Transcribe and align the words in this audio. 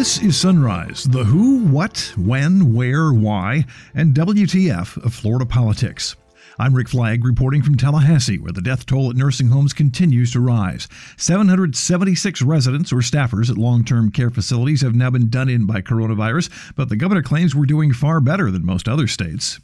This 0.00 0.22
is 0.22 0.34
Sunrise, 0.34 1.04
the 1.04 1.24
who, 1.24 1.58
what, 1.66 2.14
when, 2.16 2.72
where, 2.72 3.12
why, 3.12 3.66
and 3.94 4.14
WTF 4.14 4.96
of 5.04 5.12
Florida 5.12 5.44
politics. 5.44 6.16
I'm 6.58 6.72
Rick 6.72 6.88
Flagg 6.88 7.22
reporting 7.22 7.62
from 7.62 7.76
Tallahassee, 7.76 8.38
where 8.38 8.50
the 8.50 8.62
death 8.62 8.86
toll 8.86 9.10
at 9.10 9.16
nursing 9.16 9.48
homes 9.48 9.74
continues 9.74 10.32
to 10.32 10.40
rise. 10.40 10.88
776 11.18 12.40
residents 12.40 12.94
or 12.94 13.02
staffers 13.02 13.50
at 13.50 13.58
long 13.58 13.84
term 13.84 14.10
care 14.10 14.30
facilities 14.30 14.80
have 14.80 14.94
now 14.94 15.10
been 15.10 15.28
done 15.28 15.50
in 15.50 15.66
by 15.66 15.82
coronavirus, 15.82 16.48
but 16.74 16.88
the 16.88 16.96
governor 16.96 17.22
claims 17.22 17.54
we're 17.54 17.66
doing 17.66 17.92
far 17.92 18.22
better 18.22 18.50
than 18.50 18.64
most 18.64 18.88
other 18.88 19.06
states. 19.06 19.60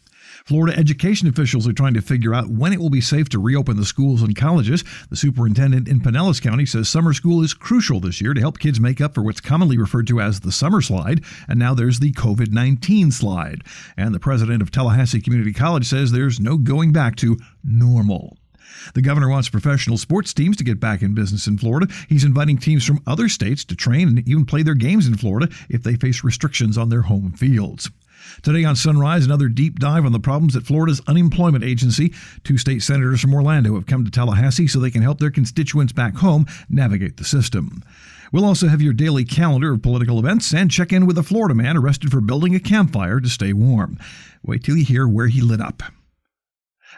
Florida 0.47 0.79
education 0.79 1.27
officials 1.27 1.67
are 1.67 1.73
trying 1.73 1.95
to 1.95 2.01
figure 2.01 2.33
out 2.33 2.49
when 2.49 2.73
it 2.73 2.79
will 2.79 2.89
be 2.89 3.01
safe 3.01 3.29
to 3.29 3.41
reopen 3.41 3.77
the 3.77 3.85
schools 3.85 4.23
and 4.23 4.37
colleges. 4.37 4.85
The 5.11 5.17
superintendent 5.17 5.89
in 5.89 5.99
Pinellas 5.99 6.41
County 6.41 6.65
says 6.65 6.89
summer 6.89 7.13
school 7.13 7.43
is 7.43 7.53
crucial 7.53 7.99
this 7.99 8.21
year 8.21 8.33
to 8.33 8.41
help 8.41 8.61
kids 8.61 8.79
make 8.79 9.01
up 9.01 9.13
for 9.13 9.25
what's 9.25 9.41
commonly 9.41 9.77
referred 9.77 10.07
to 10.07 10.21
as 10.21 10.39
the 10.39 10.53
summer 10.53 10.81
slide, 10.81 11.25
and 11.49 11.59
now 11.59 11.75
there's 11.75 11.99
the 11.99 12.13
COVID 12.13 12.53
19 12.53 13.11
slide. 13.11 13.63
And 13.97 14.15
the 14.15 14.21
president 14.21 14.63
of 14.63 14.71
Tallahassee 14.71 15.21
Community 15.21 15.53
College 15.53 15.87
says 15.87 16.13
there's 16.13 16.39
no 16.39 16.59
going 16.59 16.93
back 16.93 17.17
to 17.17 17.39
normal. 17.65 18.37
The 18.95 19.03
governor 19.03 19.29
wants 19.29 19.49
professional 19.49 19.99
sports 19.99 20.33
teams 20.33 20.57
to 20.59 20.65
get 20.65 20.79
back 20.79 21.03
in 21.03 21.13
business 21.13 21.49
in 21.49 21.59
Florida. 21.59 21.93
He's 22.09 22.23
inviting 22.23 22.59
teams 22.59 22.85
from 22.85 23.03
other 23.05 23.29
states 23.29 23.65
to 23.65 23.75
train 23.75 24.07
and 24.07 24.29
even 24.29 24.47
play 24.47 24.63
their 24.63 24.75
games 24.75 25.09
in 25.09 25.17
Florida 25.17 25.49
if 25.69 25.83
they 25.83 25.97
face 25.97 26.23
restrictions 26.23 26.79
on 26.79 26.89
their 26.89 27.03
home 27.03 27.33
fields. 27.33 27.91
Today 28.43 28.65
on 28.65 28.77
Sunrise, 28.77 29.25
another 29.25 29.49
deep 29.49 29.79
dive 29.79 30.05
on 30.05 30.13
the 30.13 30.21
problems 30.21 30.57
at 30.57 30.65
Florida's 30.65 31.01
unemployment 31.07 31.65
agency. 31.65 32.13
Two 32.45 32.59
state 32.59 32.83
senators 32.83 33.21
from 33.21 33.35
Orlando 33.35 33.75
have 33.75 33.87
come 33.87 34.05
to 34.05 34.11
Tallahassee 34.11 34.67
so 34.67 34.79
they 34.79 34.91
can 34.91 35.03
help 35.03 35.19
their 35.19 35.31
constituents 35.31 35.93
back 35.93 36.17
home 36.17 36.47
navigate 36.69 37.17
the 37.17 37.25
system. 37.25 37.83
We'll 38.33 38.45
also 38.45 38.69
have 38.69 38.83
your 38.83 38.93
daily 38.93 39.25
calendar 39.25 39.73
of 39.73 39.83
political 39.83 40.19
events 40.19 40.53
and 40.53 40.71
check 40.71 40.93
in 40.93 41.07
with 41.07 41.19
a 41.19 41.23
Florida 41.23 41.55
man 41.55 41.77
arrested 41.77 42.11
for 42.11 42.21
building 42.21 42.55
a 42.55 42.61
campfire 42.61 43.21
to 43.21 43.29
stay 43.29 43.53
warm. 43.53 43.99
Wait 44.43 44.65
till 44.65 44.77
you 44.77 44.85
hear 44.85 45.07
where 45.07 45.29
he 45.29 45.41
lit 45.41 45.61
up. 45.61 45.83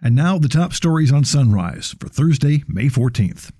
And 0.03 0.15
now 0.15 0.39
the 0.39 0.49
top 0.49 0.73
stories 0.73 1.13
on 1.13 1.25
Sunrise 1.25 1.95
for 1.99 2.09
Thursday, 2.09 2.63
May 2.69 2.87
14th. 2.87 3.51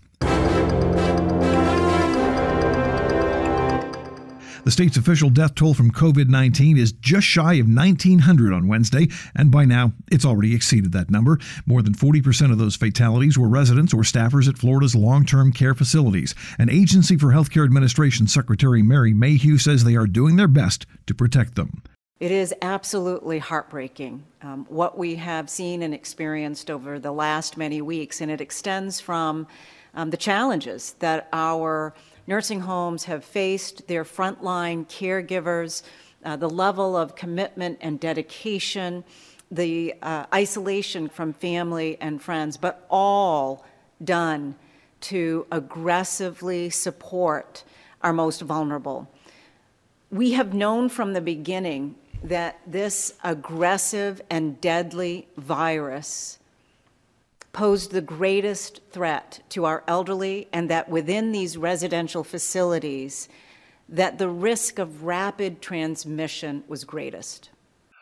The 4.65 4.71
state's 4.71 4.97
official 4.97 5.31
death 5.31 5.55
toll 5.55 5.75
from 5.75 5.91
COVID 5.91 6.29
19 6.29 6.77
is 6.79 6.93
just 6.93 7.27
shy 7.27 7.55
of 7.55 7.67
1,900 7.67 8.53
on 8.53 8.69
Wednesday, 8.69 9.09
and 9.35 9.51
by 9.51 9.65
now 9.65 9.93
it's 10.11 10.25
already 10.25 10.55
exceeded 10.55 10.93
that 10.93 11.11
number. 11.11 11.39
More 11.67 11.83
than 11.83 11.95
40% 11.95 12.53
of 12.53 12.59
those 12.59 12.77
fatalities 12.77 13.39
were 13.39 13.49
residents 13.49 13.95
or 13.95 14.03
staffers 14.03 14.49
at 14.49 14.59
Florida's 14.59 14.95
long 14.95 15.25
term 15.25 15.53
care 15.53 15.75
facilities. 15.75 16.35
An 16.59 16.71
Agency 16.71 17.17
for 17.17 17.29
Healthcare 17.29 17.65
Administration 17.65 18.27
Secretary 18.27 18.83
Mary 18.83 19.15
Mayhew 19.15 19.59
says 19.59 19.85
they 19.85 19.97
are 19.97 20.07
doing 20.07 20.37
their 20.37 20.49
best 20.49 20.87
to 21.07 21.15
protect 21.15 21.55
them. 21.55 21.83
It 22.21 22.33
is 22.33 22.53
absolutely 22.63 23.39
heartbreaking 23.39 24.25
um, 24.43 24.67
what 24.69 24.99
we 24.99 25.15
have 25.17 25.49
seen 25.49 25.83
and 25.83 25.95
experienced 25.95 26.69
over 26.69 26.99
the 26.99 27.13
last 27.13 27.57
many 27.57 27.81
weeks, 27.81 28.21
and 28.21 28.29
it 28.29 28.41
extends 28.41 28.99
from 28.99 29.47
um, 29.95 30.11
the 30.11 30.17
challenges 30.17 30.97
that 30.99 31.29
our 31.33 31.95
nursing 32.29 32.61
homes 32.61 33.05
have 33.05 33.25
faced, 33.25 33.89
their 33.89 34.05
frontline 34.05 34.87
caregivers, 34.87 35.83
uh, 36.25 36.37
the 36.37 36.49
level 36.49 36.95
of 36.95 37.17
commitment 37.17 37.79
and 37.81 37.99
dedication, 37.99 39.03
the 39.51 39.95
uh, 40.03 40.27
isolation 40.33 41.09
from 41.09 41.33
family 41.33 41.97
and 42.03 42.21
friends, 42.21 42.59
but 42.59 42.87
all 42.91 43.65
done 44.05 44.55
to 45.01 45.47
aggressively 45.51 46.69
support 46.69 47.65
our 48.03 48.13
most 48.13 48.43
vulnerable. 48.43 49.09
We 50.11 50.33
have 50.33 50.53
known 50.53 50.91
from 50.91 51.15
the 51.15 51.23
beginning 51.23 51.95
that 52.23 52.61
this 52.67 53.15
aggressive 53.25 54.21
and 54.29 54.61
deadly 54.61 55.29
virus 55.39 56.39
posed 57.53 57.91
the 57.91 58.01
greatest 58.01 58.81
threat 58.91 59.41
to 59.51 59.65
our 59.65 59.83
elderly 59.89 60.49
and 60.53 60.71
that 60.71 60.89
within 60.89 61.33
these 61.33 61.57
residential 61.57 62.25
facilities 62.25 63.29
that 63.89 64.19
the 64.19 64.29
risk 64.29 64.79
of 64.79 65.05
rapid 65.05 65.63
transmission 65.63 66.63
was 66.69 66.85
greatest. 66.85 67.51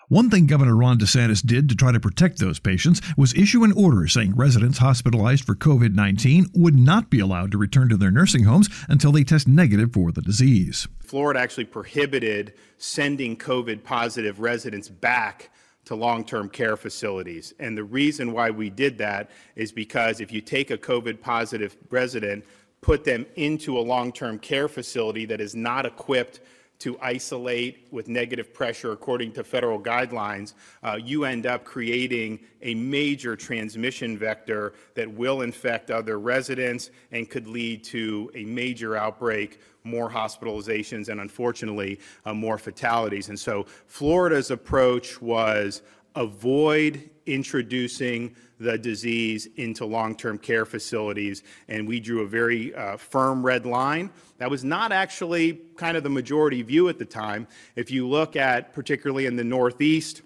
One 0.09 0.31
thing 0.31 0.47
Governor 0.47 0.77
Ron 0.77 0.99
DeSantis 0.99 1.45
did 1.45 1.69
to 1.69 1.75
try 1.75 1.91
to 1.91 1.99
protect 1.99 2.39
those 2.39 2.61
patients 2.61 3.01
was 3.17 3.35
issue 3.35 3.65
an 3.65 3.73
order 3.73 4.07
saying 4.07 4.37
residents 4.37 4.79
hospitalized 4.79 5.45
for 5.45 5.57
COVID 5.57 5.95
19 5.95 6.47
would 6.55 6.77
not 6.77 7.11
be 7.11 7.19
allowed 7.19 7.51
to 7.51 7.59
return 7.59 7.89
to 7.89 7.97
their 7.97 8.13
nursing 8.13 8.45
homes 8.45 8.69
until 8.89 9.11
they 9.11 9.25
test 9.25 9.49
negative 9.49 9.93
for 9.93 10.13
the 10.13 10.23
disease. 10.23 10.87
Florida 11.01 11.41
actually 11.41 11.65
prohibited 11.65 12.53
sending 12.79 13.37
COVID 13.37 13.83
positive 13.83 14.39
residents 14.39 14.89
back 14.89 15.51
to 15.87 15.95
long 15.95 16.25
term 16.25 16.49
care 16.49 16.77
facilities. 16.77 17.55
And 17.59 17.77
the 17.77 17.85
reason 17.85 18.33
why 18.33 18.51
we 18.51 18.71
did 18.71 18.99
that 18.99 19.31
is 19.55 19.73
because 19.73 20.21
if 20.21 20.31
you 20.31 20.41
take 20.41 20.71
a 20.71 20.79
COVID 20.79 21.21
positive 21.21 21.77
resident, 21.91 22.45
put 22.83 23.05
them 23.05 23.27
into 23.37 23.79
a 23.79 23.81
long 23.81 24.13
term 24.13 24.39
care 24.39 24.69
facility 24.69 25.25
that 25.27 25.41
is 25.41 25.55
not 25.55 25.87
equipped 25.87 26.41
to 26.79 26.99
isolate 27.01 27.87
with 27.91 28.09
negative 28.09 28.53
pressure 28.53 28.93
according 28.93 29.33
to 29.33 29.43
federal 29.43 29.81
guidelines, 29.81 30.55
uh, 30.83 30.99
you 31.03 31.25
end 31.25 31.47
up 31.47 31.65
creating 31.65 32.39
a 32.63 32.75
major 32.75 33.35
transmission 33.37 34.19
vector 34.19 34.75
that 34.95 35.11
will 35.11 35.43
infect 35.43 35.91
other 35.91 36.19
residents 36.19 36.91
and 37.13 37.31
could 37.31 37.47
lead 37.47 37.83
to 37.85 38.31
a 38.35 38.45
major 38.45 38.97
outbreak, 38.97 39.61
more 39.85 40.11
hospitalizations, 40.11 41.09
and 41.09 41.21
unfortunately, 41.21 41.99
uh, 42.25 42.35
more 42.35 42.59
fatalities. 42.59 43.29
And 43.29 43.39
so 43.39 43.67
Florida's 43.87 44.51
approach 44.51 45.23
was 45.23 45.83
avoid 46.17 47.09
introducing 47.27 48.35
the 48.59 48.79
disease 48.79 49.49
into 49.57 49.85
long-term 49.85 50.39
care 50.39 50.65
facilities, 50.65 51.43
and 51.69 51.87
we 51.87 52.01
drew 52.01 52.23
a 52.23 52.27
very 52.27 52.75
uh, 52.75 52.97
firm 52.97 53.45
red 53.45 53.67
line. 53.67 54.11
That 54.39 54.51
was 54.51 54.65
not 54.65 54.93
actually 54.93 55.61
kind 55.77 55.97
of 55.97 56.03
the 56.03 56.11
majority 56.11 56.63
view 56.63 56.89
at 56.89 56.99
the 56.99 57.05
time. 57.05 57.47
If 57.75 57.91
you 57.91 58.09
look 58.09 58.35
at, 58.35 58.73
particularly 58.73 59.27
in 59.27 59.37
the 59.37 59.45
Northeast, 59.45 60.23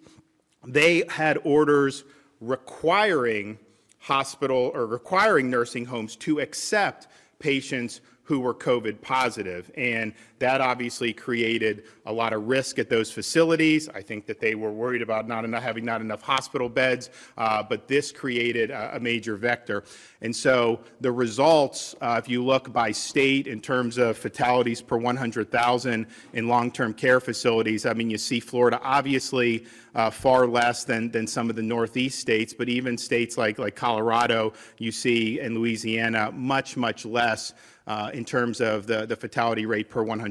they 0.65 1.05
had 1.09 1.39
orders 1.43 2.05
requiring 2.41 3.59
hospital 3.99 4.71
or 4.75 4.87
requiring 4.87 5.51
nursing 5.51 5.85
homes 5.85 6.17
to 6.17 6.41
accept 6.41 7.09
patients 7.39 8.01
who 8.23 8.39
were 8.39 8.55
COVID 8.55 9.01
positive. 9.03 9.71
And 9.77 10.15
that 10.41 10.61
obviously 10.61 11.13
created 11.13 11.85
a 12.07 12.13
lot 12.13 12.33
of 12.33 12.49
risk 12.49 12.79
at 12.79 12.89
those 12.89 13.13
facilities. 13.13 13.89
I 13.91 14.01
think 14.01 14.27
that 14.27 14.41
they 14.41 14.55
were 14.55 14.73
worried 14.73 15.03
about 15.03 15.29
not 15.29 15.45
enough, 15.45 15.63
having 15.63 15.85
not 15.85 16.01
enough 16.01 16.23
hospital 16.23 16.69
beds, 16.69 17.11
uh, 17.37 17.63
but 17.63 17.87
this 17.87 18.11
created 18.11 18.71
a, 18.71 18.97
a, 18.97 19.01
major 19.01 19.37
vector. 19.37 19.85
And 20.23 20.35
so 20.35 20.81
the 21.01 21.13
results, 21.13 21.95
uh, 22.01 22.21
if 22.23 22.29
you 22.29 22.43
look 22.43 22.73
by 22.73 22.91
state 22.91 23.47
in 23.47 23.61
terms 23.61 23.99
of 23.99 24.17
fatalities 24.17 24.81
per 24.81 24.97
100,000 24.97 26.07
in 26.33 26.49
long-term 26.49 26.95
care 26.95 27.21
facilities, 27.21 27.85
I 27.85 27.93
mean, 27.93 28.11
you 28.11 28.19
see 28.19 28.41
Florida 28.41 28.81
obviously 28.83 29.67
uh, 29.95 30.11
far 30.11 30.47
less 30.47 30.85
than, 30.85 31.11
than 31.11 31.27
some 31.27 31.51
of 31.51 31.57
the 31.57 31.63
Northeast 31.63 32.19
states, 32.19 32.55
but 32.55 32.69
even 32.69 32.97
states 32.97 33.37
like, 33.37 33.59
like 33.59 33.77
Colorado, 33.77 34.55
you 34.79 34.91
see, 34.91 35.41
and 35.41 35.55
Louisiana, 35.57 36.33
much, 36.33 36.77
much 36.77 37.05
less 37.05 37.53
uh, 37.91 38.09
in 38.15 38.25
terms 38.25 38.61
of 38.61 38.87
the, 38.87 39.05
the 39.05 39.17
fatality 39.17 39.67
rate 39.67 39.89
per 39.89 40.03
100,000, 40.03 40.30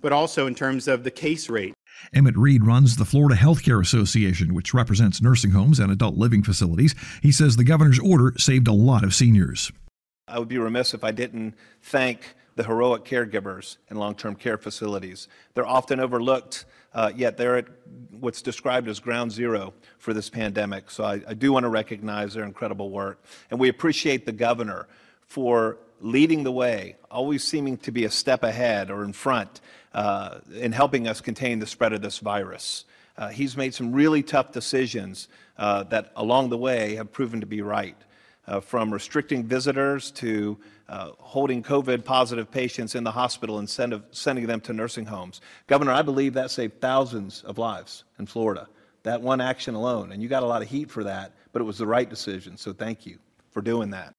but 0.00 0.12
also 0.12 0.46
in 0.46 0.54
terms 0.54 0.88
of 0.88 1.04
the 1.04 1.10
case 1.10 1.48
rate. 1.48 1.74
Emmett 2.14 2.36
Reed 2.36 2.64
runs 2.64 2.96
the 2.96 3.04
Florida 3.04 3.36
Healthcare 3.36 3.80
Association, 3.80 4.54
which 4.54 4.74
represents 4.74 5.22
nursing 5.22 5.52
homes 5.52 5.78
and 5.78 5.90
adult 5.90 6.16
living 6.16 6.42
facilities. 6.42 6.94
He 7.22 7.32
says 7.32 7.56
the 7.56 7.64
governor's 7.64 8.00
order 8.00 8.32
saved 8.38 8.68
a 8.68 8.72
lot 8.72 9.04
of 9.04 9.14
seniors. 9.14 9.70
I 10.28 10.38
would 10.38 10.48
be 10.48 10.58
remiss 10.58 10.94
if 10.94 11.04
I 11.04 11.10
didn't 11.10 11.54
thank 11.82 12.34
the 12.54 12.64
heroic 12.64 13.04
caregivers 13.04 13.78
in 13.90 13.96
long 13.96 14.14
term 14.14 14.34
care 14.34 14.58
facilities. 14.58 15.28
They're 15.54 15.66
often 15.66 16.00
overlooked, 16.00 16.64
uh, 16.94 17.12
yet 17.14 17.36
they're 17.36 17.56
at 17.56 17.66
what's 18.10 18.42
described 18.42 18.88
as 18.88 19.00
ground 19.00 19.32
zero 19.32 19.74
for 19.98 20.12
this 20.12 20.28
pandemic. 20.28 20.90
So 20.90 21.04
I, 21.04 21.20
I 21.26 21.34
do 21.34 21.52
want 21.52 21.64
to 21.64 21.70
recognize 21.70 22.34
their 22.34 22.44
incredible 22.44 22.90
work. 22.90 23.24
And 23.50 23.58
we 23.58 23.68
appreciate 23.68 24.26
the 24.26 24.32
governor 24.32 24.88
for 25.26 25.78
leading 26.02 26.42
the 26.42 26.52
way, 26.52 26.96
always 27.10 27.44
seeming 27.44 27.78
to 27.78 27.92
be 27.92 28.04
a 28.04 28.10
step 28.10 28.42
ahead 28.42 28.90
or 28.90 29.04
in 29.04 29.12
front 29.12 29.60
uh, 29.94 30.40
in 30.54 30.72
helping 30.72 31.08
us 31.08 31.20
contain 31.20 31.60
the 31.60 31.66
spread 31.66 31.92
of 31.92 32.02
this 32.02 32.18
virus. 32.18 32.84
Uh, 33.16 33.28
he's 33.28 33.56
made 33.56 33.72
some 33.72 33.92
really 33.92 34.22
tough 34.22 34.52
decisions 34.52 35.28
uh, 35.58 35.84
that 35.84 36.12
along 36.16 36.50
the 36.50 36.58
way 36.58 36.96
have 36.96 37.12
proven 37.12 37.40
to 37.40 37.46
be 37.46 37.62
right. 37.62 37.96
Uh, 38.44 38.58
from 38.58 38.92
restricting 38.92 39.44
visitors 39.44 40.10
to 40.10 40.58
uh, 40.88 41.12
holding 41.20 41.62
COVID 41.62 42.04
positive 42.04 42.50
patients 42.50 42.96
in 42.96 43.04
the 43.04 43.10
hospital 43.12 43.60
and 43.60 43.70
send, 43.70 44.02
sending 44.10 44.48
them 44.48 44.60
to 44.62 44.72
nursing 44.72 45.06
homes. 45.06 45.40
Governor, 45.68 45.92
I 45.92 46.02
believe 46.02 46.34
that 46.34 46.50
saved 46.50 46.80
thousands 46.80 47.44
of 47.44 47.56
lives 47.56 48.02
in 48.18 48.26
Florida, 48.26 48.66
that 49.04 49.22
one 49.22 49.40
action 49.40 49.76
alone. 49.76 50.10
And 50.10 50.20
you 50.20 50.28
got 50.28 50.42
a 50.42 50.46
lot 50.46 50.60
of 50.60 50.68
heat 50.68 50.90
for 50.90 51.04
that, 51.04 51.30
but 51.52 51.62
it 51.62 51.64
was 51.64 51.78
the 51.78 51.86
right 51.86 52.10
decision. 52.10 52.56
So 52.56 52.72
thank 52.72 53.06
you 53.06 53.18
for 53.52 53.62
doing 53.62 53.90
that. 53.90 54.12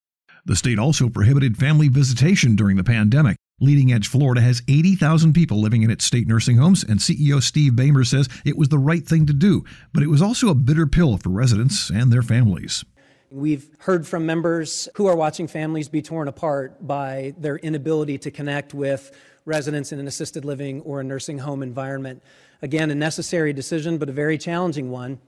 The 0.46 0.58
state 0.58 0.78
also 0.78 1.08
prohibited 1.08 1.56
family 1.56 1.88
visitation 1.88 2.58
during 2.58 2.76
the 2.76 2.84
pandemic. 2.84 3.38
LeadingAge 3.62 4.08
Florida 4.08 4.42
has 4.42 4.62
80,000 4.68 5.32
people 5.32 5.62
living 5.62 5.84
in 5.84 5.90
its 5.90 6.04
state 6.04 6.28
nursing 6.28 6.58
homes, 6.58 6.84
and 6.84 7.00
CEO 7.00 7.42
Steve 7.42 7.74
Bahmer 7.74 8.06
says 8.06 8.28
it 8.44 8.58
was 8.58 8.68
the 8.68 8.78
right 8.78 9.08
thing 9.08 9.26
to 9.28 9.34
do, 9.34 9.64
but 9.94 10.04
it 10.04 10.10
was 10.10 10.22
also 10.22 10.50
a 10.50 10.56
bitter 10.56 10.86
pill 10.86 11.18
for 11.18 11.30
residents 11.30 11.90
and 11.90 12.12
their 12.12 12.22
families. 12.22 12.84
We've 13.32 13.70
heard 13.80 14.06
from 14.06 14.26
members 14.26 14.90
who 14.96 15.08
are 15.08 15.16
watching 15.16 15.48
families 15.48 15.88
be 15.88 16.02
torn 16.02 16.28
apart 16.28 16.86
by 16.86 17.34
their 17.38 17.56
inability 17.56 18.18
to 18.20 18.32
connect 18.32 18.74
with 18.74 19.18
residents 19.46 19.94
in 19.94 20.00
an 20.00 20.08
assisted 20.08 20.44
living 20.44 20.82
or 20.82 21.00
a 21.00 21.06
nursing 21.06 21.38
home 21.38 21.64
environment. 21.64 22.22
Again, 22.62 22.92
a 22.92 22.96
necessary 22.96 23.54
decision, 23.54 23.98
but 23.98 24.10
a 24.10 24.14
very 24.14 24.38
challenging 24.38 24.92
one. 24.92 25.20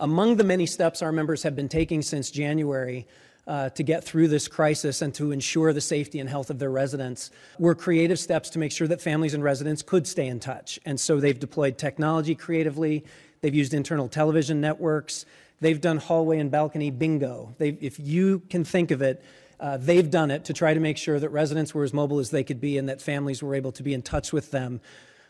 Among 0.00 0.36
the 0.36 0.44
many 0.44 0.64
steps 0.64 1.02
our 1.02 1.12
members 1.12 1.42
have 1.42 1.54
been 1.54 1.68
taking 1.68 2.00
since 2.00 2.30
January, 2.30 3.06
uh, 3.48 3.70
to 3.70 3.82
get 3.82 4.04
through 4.04 4.28
this 4.28 4.46
crisis 4.46 5.00
and 5.00 5.14
to 5.14 5.32
ensure 5.32 5.72
the 5.72 5.80
safety 5.80 6.20
and 6.20 6.28
health 6.28 6.50
of 6.50 6.58
their 6.58 6.70
residents 6.70 7.30
were 7.58 7.74
creative 7.74 8.18
steps 8.18 8.50
to 8.50 8.58
make 8.58 8.70
sure 8.70 8.86
that 8.86 9.00
families 9.00 9.32
and 9.32 9.42
residents 9.42 9.82
could 9.82 10.06
stay 10.06 10.26
in 10.26 10.38
touch. 10.38 10.78
And 10.84 11.00
so 11.00 11.18
they've 11.18 11.38
deployed 11.38 11.78
technology 11.78 12.34
creatively, 12.34 13.06
they've 13.40 13.54
used 13.54 13.72
internal 13.72 14.06
television 14.06 14.60
networks, 14.60 15.24
they've 15.60 15.80
done 15.80 15.96
hallway 15.96 16.38
and 16.38 16.50
balcony 16.50 16.90
bingo. 16.90 17.54
They've, 17.56 17.82
if 17.82 17.98
you 17.98 18.40
can 18.50 18.64
think 18.64 18.90
of 18.90 19.00
it, 19.00 19.24
uh, 19.58 19.78
they've 19.78 20.08
done 20.08 20.30
it 20.30 20.44
to 20.44 20.52
try 20.52 20.74
to 20.74 20.80
make 20.80 20.98
sure 20.98 21.18
that 21.18 21.30
residents 21.30 21.74
were 21.74 21.84
as 21.84 21.94
mobile 21.94 22.18
as 22.18 22.30
they 22.30 22.44
could 22.44 22.60
be 22.60 22.76
and 22.76 22.88
that 22.90 23.00
families 23.00 23.42
were 23.42 23.54
able 23.54 23.72
to 23.72 23.82
be 23.82 23.94
in 23.94 24.02
touch 24.02 24.30
with 24.30 24.50
them 24.50 24.80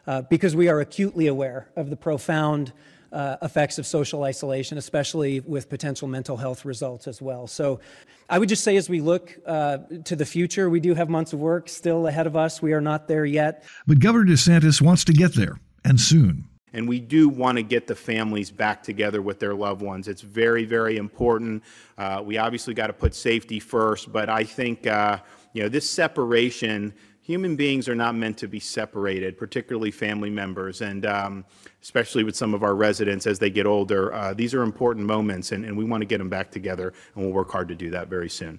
uh, 0.08 0.22
because 0.22 0.56
we 0.56 0.68
are 0.68 0.80
acutely 0.80 1.28
aware 1.28 1.68
of 1.76 1.88
the 1.88 1.96
profound 1.96 2.72
uh, 3.12 3.36
effects 3.42 3.78
of 3.78 3.86
social 3.86 4.24
isolation, 4.24 4.78
especially 4.78 5.40
with 5.40 5.68
potential 5.68 6.08
mental 6.08 6.36
health 6.36 6.64
results 6.64 7.06
as 7.06 7.22
well. 7.22 7.46
So 7.46 7.80
I 8.28 8.38
would 8.38 8.48
just 8.48 8.64
say 8.64 8.76
as 8.76 8.88
we 8.88 9.00
look 9.00 9.38
uh, 9.46 9.78
to 10.04 10.16
the 10.16 10.26
future, 10.26 10.68
we 10.68 10.80
do 10.80 10.94
have 10.94 11.08
months 11.08 11.32
of 11.32 11.40
work 11.40 11.68
still 11.68 12.06
ahead 12.06 12.26
of 12.26 12.36
us. 12.36 12.60
We 12.60 12.72
are 12.72 12.80
not 12.80 13.08
there 13.08 13.24
yet. 13.24 13.64
But 13.86 14.00
Governor 14.00 14.32
DeSantis 14.32 14.82
wants 14.82 15.04
to 15.04 15.12
get 15.12 15.34
there, 15.34 15.58
and 15.84 16.00
soon. 16.00 16.44
And 16.74 16.86
we 16.86 17.00
do 17.00 17.30
want 17.30 17.56
to 17.56 17.62
get 17.62 17.86
the 17.86 17.94
families 17.94 18.50
back 18.50 18.82
together 18.82 19.22
with 19.22 19.38
their 19.38 19.54
loved 19.54 19.80
ones. 19.80 20.06
It's 20.06 20.20
very, 20.20 20.66
very 20.66 20.98
important. 20.98 21.64
Uh, 21.96 22.22
we 22.24 22.36
obviously 22.36 22.74
got 22.74 22.88
to 22.88 22.92
put 22.92 23.14
safety 23.14 23.58
first, 23.58 24.12
but 24.12 24.28
I 24.28 24.44
think 24.44 24.86
uh, 24.86 25.18
you 25.54 25.62
know 25.62 25.68
this 25.68 25.88
separation 25.88 26.92
human 27.28 27.56
beings 27.56 27.90
are 27.90 27.94
not 27.94 28.14
meant 28.14 28.38
to 28.38 28.48
be 28.48 28.58
separated, 28.58 29.36
particularly 29.36 29.90
family 29.90 30.30
members, 30.30 30.80
and 30.80 31.04
um, 31.04 31.44
especially 31.82 32.24
with 32.24 32.34
some 32.34 32.54
of 32.54 32.62
our 32.62 32.74
residents 32.74 33.26
as 33.26 33.38
they 33.38 33.50
get 33.50 33.66
older. 33.66 34.14
Uh, 34.14 34.32
these 34.32 34.54
are 34.54 34.62
important 34.62 35.04
moments, 35.06 35.52
and, 35.52 35.62
and 35.66 35.76
we 35.76 35.84
want 35.84 36.00
to 36.00 36.06
get 36.06 36.16
them 36.16 36.30
back 36.30 36.50
together, 36.50 36.94
and 37.14 37.22
we'll 37.22 37.34
work 37.34 37.50
hard 37.50 37.68
to 37.68 37.74
do 37.74 37.90
that 37.90 38.08
very 38.08 38.30
soon. 38.30 38.58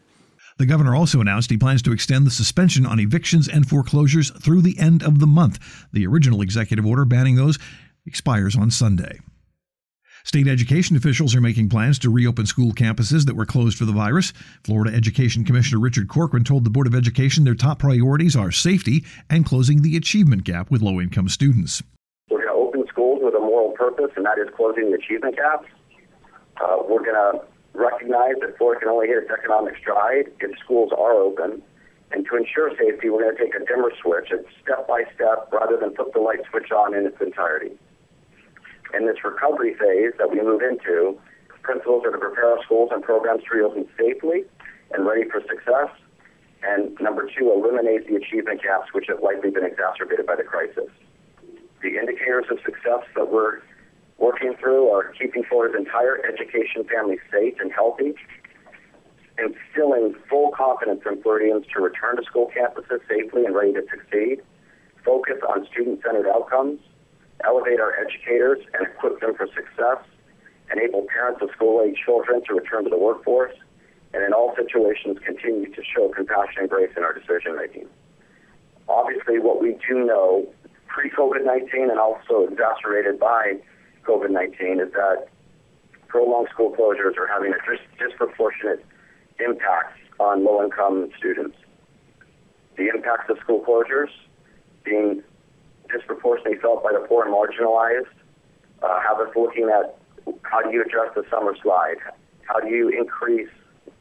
The 0.60 0.68
governor 0.68 0.96
also 0.96 1.20
announced 1.20 1.50
he 1.50 1.58
plans 1.58 1.82
to 1.82 1.92
extend 1.92 2.28
the 2.28 2.32
suspension 2.32 2.86
on 2.86 3.00
evictions 3.00 3.48
and 3.48 3.68
foreclosures 3.68 4.30
through 4.30 4.62
the 4.62 4.78
end 4.78 5.02
of 5.02 5.18
the 5.18 5.28
month. 5.28 5.58
The 5.92 6.06
original 6.06 6.44
executive 6.44 6.86
order 6.86 7.06
banning 7.06 7.38
those 7.38 7.58
expires 8.06 8.56
on 8.56 8.70
Sunday. 8.70 9.20
State 10.24 10.48
education 10.48 10.96
officials 10.98 11.34
are 11.34 11.42
making 11.42 11.70
plans 11.70 11.98
to 12.00 12.10
reopen 12.10 12.46
school 12.46 12.74
campuses 12.74 13.26
that 13.26 13.36
were 13.36 13.46
closed 13.46 13.78
for 13.78 13.86
the 13.86 13.94
virus. 13.94 14.34
Florida 14.64 14.96
Education 14.96 15.46
Commissioner 15.46 15.80
Richard 15.80 16.10
Corcoran 16.10 16.44
told 16.44 16.66
the 16.66 16.70
Board 16.70 16.88
of 16.88 16.96
Education 16.96 17.46
their 17.46 17.56
top 17.56 17.80
priorities 17.80 18.36
are 18.36 18.52
safety 18.52 19.06
and 19.30 19.46
closing 19.46 19.82
the 19.82 19.96
achievement 19.96 20.44
gap 20.44 20.70
with 20.70 20.82
low 20.82 21.00
income 21.00 21.30
students. 21.30 21.82
We're 22.30 22.44
going 22.46 22.50
to 22.50 22.54
open 22.54 22.86
schools 22.90 23.22
with 23.24 23.34
a 23.34 23.40
moral 23.40 23.72
purpose, 23.72 24.12
and 24.18 24.26
that 24.26 24.38
is 24.38 24.50
closing 24.56 24.92
the 24.92 24.98
achievement 24.98 25.38
gaps. 25.38 25.68
Uh, 26.62 26.84
we're 26.88 27.04
going 27.04 27.16
to 27.16 27.42
recognize 27.74 28.36
that 28.42 28.58
Florida 28.58 28.82
can 28.82 28.90
only 28.90 29.08
hit 29.08 29.24
its 29.24 29.32
economic 29.32 29.78
stride 29.78 30.32
if 30.42 30.60
schools 30.60 30.92
are 30.98 31.14
open. 31.14 31.62
And 32.12 32.26
to 32.26 32.36
ensure 32.36 32.72
safety, 32.76 33.10
we're 33.10 33.24
going 33.24 33.38
to 33.38 33.42
take 33.42 33.56
a 33.56 33.64
dimmer 33.66 33.92
switch. 34.02 34.32
It's 34.32 34.50
step 34.62 34.88
by 34.88 35.04
step 35.16 35.48
rather 35.54 35.78
than 35.78 35.92
put 35.92 36.12
the 36.12 36.20
light 36.20 36.40
switch 36.50 36.72
on 36.72 36.94
in 36.94 37.06
its 37.06 37.22
entirety 37.22 37.78
in 38.94 39.06
this 39.06 39.24
recovery 39.24 39.74
phase 39.76 40.14
that 40.18 40.30
we 40.32 40.42
move 40.42 40.62
into, 40.62 41.20
principals 41.62 42.04
are 42.06 42.12
to 42.12 42.18
prepare 42.18 42.58
our 42.58 42.64
schools 42.64 42.90
and 42.92 43.04
programs 43.04 43.44
to 43.44 43.58
reopen 43.58 43.88
safely 43.98 44.44
and 44.92 45.06
ready 45.06 45.24
for 45.30 45.42
success. 45.42 45.90
And 46.64 46.98
number 47.00 47.30
two, 47.30 47.52
eliminate 47.52 48.08
the 48.08 48.16
achievement 48.16 48.62
gaps 48.64 48.92
which 48.94 49.06
have 49.08 49.22
likely 49.22 49.52
been 49.52 49.66
exacerbated 49.66 50.26
by 50.26 50.36
the 50.36 50.44
crisis. 50.44 50.90
The 51.82 51.98
indicators 51.98 52.46
of 52.52 52.60
success 52.66 53.06
that 53.16 53.32
we're 53.32 53.62
working 54.18 54.56
through 54.60 54.90
are 54.90 55.14
keeping 55.14 55.44
Florida's 55.44 55.80
entire 55.80 56.20
education 56.26 56.84
family 56.84 57.18
safe 57.32 57.56
and 57.60 57.72
healthy, 57.72 58.16
instilling 59.38 60.16
full 60.30 60.52
confidence 60.52 61.02
in 61.06 61.22
Floridians 61.22 61.66
to 61.74 61.82
return 61.82 62.18
to 62.18 62.24
school 62.24 62.52
campuses 62.52 63.00
safely 63.08 63.46
and 63.46 63.56
ready 63.56 63.72
to 63.72 63.84
succeed, 63.90 64.42
focus 65.06 65.38
on 65.48 65.66
student-centered 65.72 66.28
outcomes, 66.28 66.82
elevate 67.46 67.80
our 67.80 67.96
educators 68.00 68.60
and 68.74 68.88
equip 68.88 69.20
them 69.22 69.36
for 69.36 69.48
success, 69.48 70.04
enable 70.72 71.06
parents 71.14 71.42
of 71.42 71.50
school-age 71.52 71.98
children 72.06 72.44
to 72.46 72.54
return 72.54 72.84
to 72.84 72.90
the 72.90 72.98
workforce, 72.98 73.56
and 74.14 74.24
in 74.24 74.34
all 74.34 74.56
situations 74.56 75.18
continue 75.26 75.74
to 75.74 75.82
show 75.84 76.10
compassion 76.10 76.62
and 76.62 76.70
grace 76.70 76.92
in 76.98 77.04
our 77.04 77.14
decision 77.14 77.56
making. 77.56 77.88
Obviously, 78.88 79.40
what 79.40 79.62
we 79.62 79.78
do 79.88 80.04
know 80.06 80.48
pre-COVID-19 80.88 81.92
and 81.92 82.00
also 82.00 82.48
exacerbated 82.50 83.20
by 83.20 83.54
COVID-19 84.04 84.86
is 84.86 84.92
that 84.94 85.28
prolonged 86.08 86.50
school 86.52 86.76
closures 86.76 87.16
are 87.18 87.28
having 87.28 87.54
a 87.54 87.70
dis- 87.70 87.86
disproportionate 88.00 88.84
impact 89.40 89.98
on 90.20 90.44
low-income 90.44 91.12
students. 91.18 91.56
The 92.78 92.88
impacts 92.88 93.30
of 93.30 93.38
school 93.40 93.64
closures 93.64 94.10
being 94.84 95.24
disproportionately 95.92 96.58
felt 96.60 96.84
by 96.84 96.92
the 96.92 97.06
poor 97.08 97.26
and 97.26 97.34
marginalized. 97.34 98.14
Uh, 98.82 99.00
have 99.02 99.20
us 99.20 99.34
looking 99.36 99.70
at 99.70 99.98
how 100.44 100.62
do 100.62 100.72
you 100.72 100.82
address 100.82 101.10
the 101.16 101.24
summer 101.30 101.56
slide? 101.62 101.98
How 102.44 102.60
do 102.60 102.70
you 102.70 102.90
increase 102.90 103.50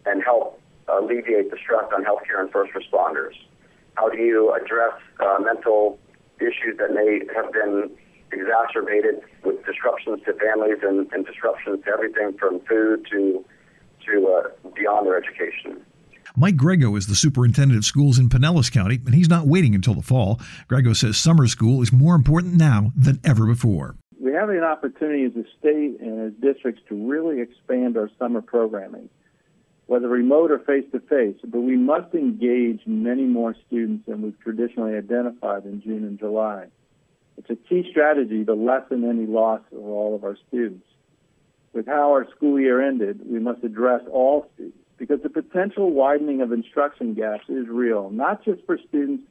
and 0.06 0.23
help 0.23 0.61
alleviate 0.88 1.50
the 1.50 1.56
stress 1.56 1.85
on 1.94 2.05
healthcare 2.05 2.40
and 2.40 2.50
first 2.50 2.73
responders? 2.73 3.35
How 3.94 4.08
do 4.08 4.19
you 4.19 4.52
address 4.55 4.94
uh, 5.20 5.38
mental 5.40 5.99
issues 6.40 6.79
that 6.79 6.93
may 6.94 7.20
have 7.35 7.52
been 7.52 7.90
exacerbated 8.32 9.20
with 9.44 9.64
disruptions 9.64 10.20
to 10.25 10.32
families 10.35 10.79
and, 10.82 11.11
and 11.12 11.26
disruptions 11.26 11.85
to 11.85 11.90
everything 11.90 12.37
from 12.38 12.61
food 12.61 13.06
to 13.11 13.44
to 14.07 14.28
uh, 14.28 14.71
beyond 14.75 15.07
their 15.07 15.16
education? 15.16 15.85
Mike 16.40 16.57
Grego 16.57 16.95
is 16.95 17.09
the 17.09 17.16
superintendent 17.16 17.78
of 17.78 17.85
schools 17.85 18.16
in 18.16 18.28
Pinellas 18.28 18.71
County, 18.71 19.00
and 19.04 19.12
he's 19.12 19.28
not 19.28 19.49
waiting 19.49 19.75
until 19.75 19.95
the 19.95 20.02
fall. 20.02 20.40
Grego 20.68 20.92
says 20.92 21.16
summer 21.16 21.49
school 21.49 21.83
is 21.83 21.92
more 21.92 22.14
important 22.14 22.54
now 22.54 22.92
than 22.95 23.18
ever 23.25 23.45
before. 23.45 23.97
We 24.21 24.33
have 24.35 24.49
an 24.49 24.62
opportunity 24.62 25.25
as 25.25 25.33
a 25.33 25.42
state 25.59 25.99
and 26.00 26.28
as 26.28 26.33
districts 26.40 26.80
to 26.90 27.11
really 27.11 27.40
expand 27.40 27.97
our 27.97 28.09
summer 28.21 28.40
programming, 28.40 29.11
whether 29.87 30.07
remote 30.07 30.52
or 30.52 30.61
face 30.61 30.85
to 30.92 31.00
face, 31.00 31.35
but 31.45 31.59
we 31.59 31.76
must 31.76 32.14
engage 32.14 32.83
many 32.87 33.25
more 33.25 33.57
students 33.66 34.07
than 34.07 34.23
we've 34.23 34.38
traditionally 34.38 34.95
identified 34.95 35.64
in 35.64 35.83
June 35.83 36.04
and 36.04 36.21
July. 36.21 36.66
It's 37.37 37.50
a 37.50 37.57
key 37.57 37.85
strategy 37.90 38.45
to 38.45 38.54
lessen 38.54 39.02
any 39.02 39.26
loss 39.26 39.62
of 39.73 39.85
all 39.85 40.14
of 40.14 40.23
our 40.23 40.37
students. 40.47 40.87
With 41.73 41.87
how 41.87 42.12
our 42.12 42.30
school 42.30 42.61
year 42.61 42.80
ended, 42.80 43.28
we 43.28 43.40
must 43.40 43.64
address 43.64 44.02
all 44.12 44.49
students 44.54 44.78
because 44.99 45.23
the 45.23 45.31
potential 45.31 45.93
widening 45.93 46.43
of 46.43 46.52
instruction 46.52 47.14
gaps 47.14 47.49
is 47.49 47.69
real, 47.69 48.11
not 48.11 48.45
just 48.45 48.64
for 48.67 48.78
students 48.88 49.23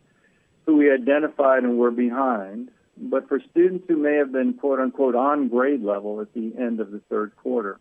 who 0.65 0.77
we 0.77 0.91
identified 0.91 1.63
and 1.63 1.77
were 1.77 1.91
behind, 1.91 2.69
but 2.97 3.27
for 3.27 3.39
students 3.51 3.85
who 3.87 3.97
may 3.97 4.15
have 4.15 4.31
been 4.31 4.53
quote 4.53 4.79
unquote 4.79 5.15
on 5.15 5.49
grade 5.49 5.83
level 5.83 6.21
at 6.21 6.33
the 6.33 6.53
end 6.57 6.79
of 6.79 6.91
the 6.91 6.99
third 7.09 7.35
quarter. 7.37 7.79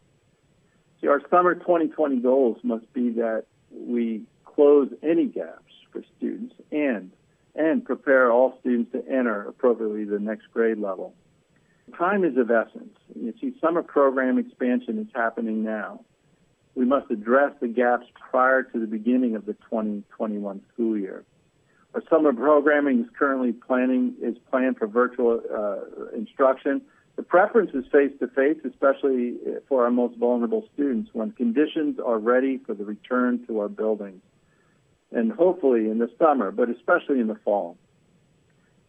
See, 1.01 1.09
our 1.09 1.21
summer 1.31 1.55
2020 1.55 2.17
goals 2.17 2.59
must 2.63 2.93
be 2.93 3.11
that 3.11 3.45
we 3.71 4.23
close 4.45 4.89
any 5.03 5.27
gaps 5.27 5.73
for 5.93 6.03
students 6.17 6.55
and 6.73 7.11
and 7.55 7.85
prepare 7.85 8.31
all 8.31 8.59
students 8.61 8.93
to 8.93 8.99
enter 9.09 9.49
appropriately 9.49 10.05
the 10.05 10.19
next 10.19 10.45
grade 10.53 10.79
level. 10.79 11.15
Time 11.97 12.23
is 12.25 12.37
of 12.37 12.51
essence. 12.51 12.99
You 13.15 13.33
see, 13.41 13.55
summer 13.61 13.83
program 13.83 14.39
expansion 14.39 14.99
is 14.99 15.07
happening 15.15 15.65
now 15.65 16.01
we 16.77 16.85
must 16.85 17.11
address 17.11 17.53
the 17.61 17.69
gaps 17.69 18.07
prior 18.31 18.63
to 18.63 18.79
the 18.79 18.87
beginning 18.87 19.35
of 19.35 19.47
the 19.47 19.55
2021 19.55 20.61
school 20.73 20.97
year. 20.97 21.25
Our 21.95 22.03
summer 22.11 22.33
programming 22.35 23.01
is 23.01 23.07
currently 23.19 23.53
planning 23.53 24.15
is 24.21 24.37
planned 24.51 24.77
for 24.77 24.87
virtual 24.87 25.41
uh, 25.53 26.15
instruction. 26.15 26.83
The 27.17 27.23
preference 27.23 27.71
is 27.73 27.87
face 27.91 28.13
to 28.21 28.29
face, 28.29 28.59
especially 28.67 29.37
for 29.67 29.85
our 29.85 29.91
most 29.91 30.19
vulnerable 30.19 30.69
students 30.75 31.09
when 31.15 31.33
conditions 31.33 31.99
are 31.99 32.19
ready 32.19 32.59
for 32.59 32.75
the 32.75 32.85
return 32.85 33.47
to 33.47 33.61
our 33.61 33.71
buildings. 33.71 34.21
And 35.11 35.33
hopefully 35.33 35.89
in 35.89 35.99
the 35.99 36.11
summer, 36.19 36.51
but 36.51 36.69
especially 36.69 37.21
in 37.21 37.29
the 37.29 37.37
fall. 37.37 37.79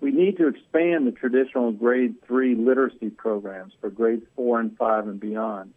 We 0.01 0.11
need 0.11 0.37
to 0.37 0.47
expand 0.47 1.07
the 1.07 1.11
traditional 1.11 1.71
grade 1.71 2.15
three 2.27 2.53
literacy 2.53 3.11
programs 3.11 3.73
for 3.79 3.89
grades 3.89 4.25
four 4.35 4.59
and 4.59 4.77
five 4.77 5.07
and 5.07 5.19
beyond. 5.19 5.73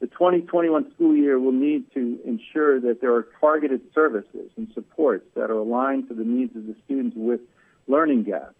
The 0.00 0.06
2021 0.06 0.92
school 0.94 1.14
year 1.14 1.38
will 1.38 1.52
need 1.52 1.92
to 1.92 2.18
ensure 2.24 2.80
that 2.80 3.02
there 3.02 3.14
are 3.14 3.28
targeted 3.38 3.82
services 3.94 4.50
and 4.56 4.68
supports 4.72 5.26
that 5.34 5.50
are 5.50 5.58
aligned 5.58 6.08
to 6.08 6.14
the 6.14 6.24
needs 6.24 6.56
of 6.56 6.66
the 6.66 6.74
students 6.86 7.14
with 7.18 7.40
learning 7.86 8.24
gaps. 8.24 8.54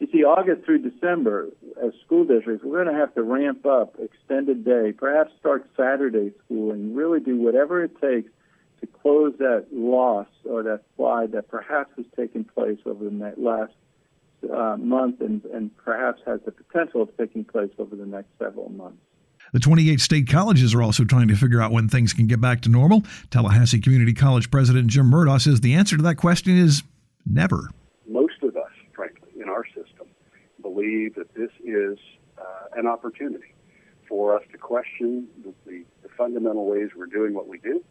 You 0.00 0.08
see, 0.12 0.24
August 0.24 0.64
through 0.64 0.80
December, 0.90 1.48
as 1.82 1.92
school 2.04 2.24
districts, 2.24 2.64
we're 2.64 2.82
going 2.84 2.94
to 2.94 3.00
have 3.00 3.14
to 3.14 3.22
ramp 3.22 3.64
up 3.64 3.94
extended 3.98 4.64
day, 4.64 4.92
perhaps 4.92 5.32
start 5.38 5.70
Saturday 5.76 6.32
school, 6.44 6.72
and 6.72 6.96
really 6.96 7.20
do 7.20 7.36
whatever 7.36 7.82
it 7.82 7.98
takes 8.00 8.30
to 8.80 8.86
close 8.86 9.34
that 9.38 9.66
loss 9.72 10.26
or 10.44 10.64
that 10.64 10.82
slide 10.96 11.32
that 11.32 11.48
perhaps 11.48 11.90
has 11.96 12.06
taken 12.16 12.44
place 12.44 12.78
over 12.84 13.04
the 13.04 13.34
last 13.38 13.72
uh, 14.52 14.76
month 14.76 15.20
and, 15.20 15.44
and 15.46 15.74
perhaps 15.78 16.20
has 16.26 16.40
the 16.44 16.52
potential 16.52 17.02
of 17.02 17.16
taking 17.16 17.44
place 17.44 17.70
over 17.78 17.96
the 17.96 18.04
next 18.04 18.28
several 18.38 18.68
months. 18.68 18.98
The 19.52 19.60
28 19.60 20.00
state 20.00 20.28
colleges 20.28 20.74
are 20.74 20.82
also 20.82 21.04
trying 21.04 21.28
to 21.28 21.36
figure 21.36 21.60
out 21.60 21.72
when 21.72 21.88
things 21.88 22.12
can 22.12 22.26
get 22.26 22.40
back 22.40 22.62
to 22.62 22.68
normal. 22.68 23.04
Tallahassee 23.30 23.80
Community 23.80 24.12
College 24.12 24.50
President 24.50 24.88
Jim 24.88 25.10
Murdaugh 25.10 25.40
says 25.40 25.60
the 25.60 25.74
answer 25.74 25.96
to 25.96 26.02
that 26.02 26.16
question 26.16 26.56
is 26.56 26.82
never. 27.24 27.70
Most 28.08 28.42
of 28.42 28.56
us, 28.56 28.72
frankly, 28.94 29.28
in 29.40 29.48
our 29.48 29.64
system, 29.66 30.06
believe 30.62 31.14
that 31.14 31.32
this 31.34 31.50
is 31.64 31.98
uh, 32.38 32.42
an 32.76 32.86
opportunity 32.86 33.54
for 34.08 34.36
us 34.36 34.42
to 34.52 34.58
question 34.58 35.26
the, 35.44 35.52
the, 35.66 35.84
the 36.02 36.08
fundamental 36.16 36.66
ways 36.66 36.90
we're 36.96 37.06
doing 37.06 37.34
what 37.34 37.48
we 37.48 37.58
do 37.58 37.82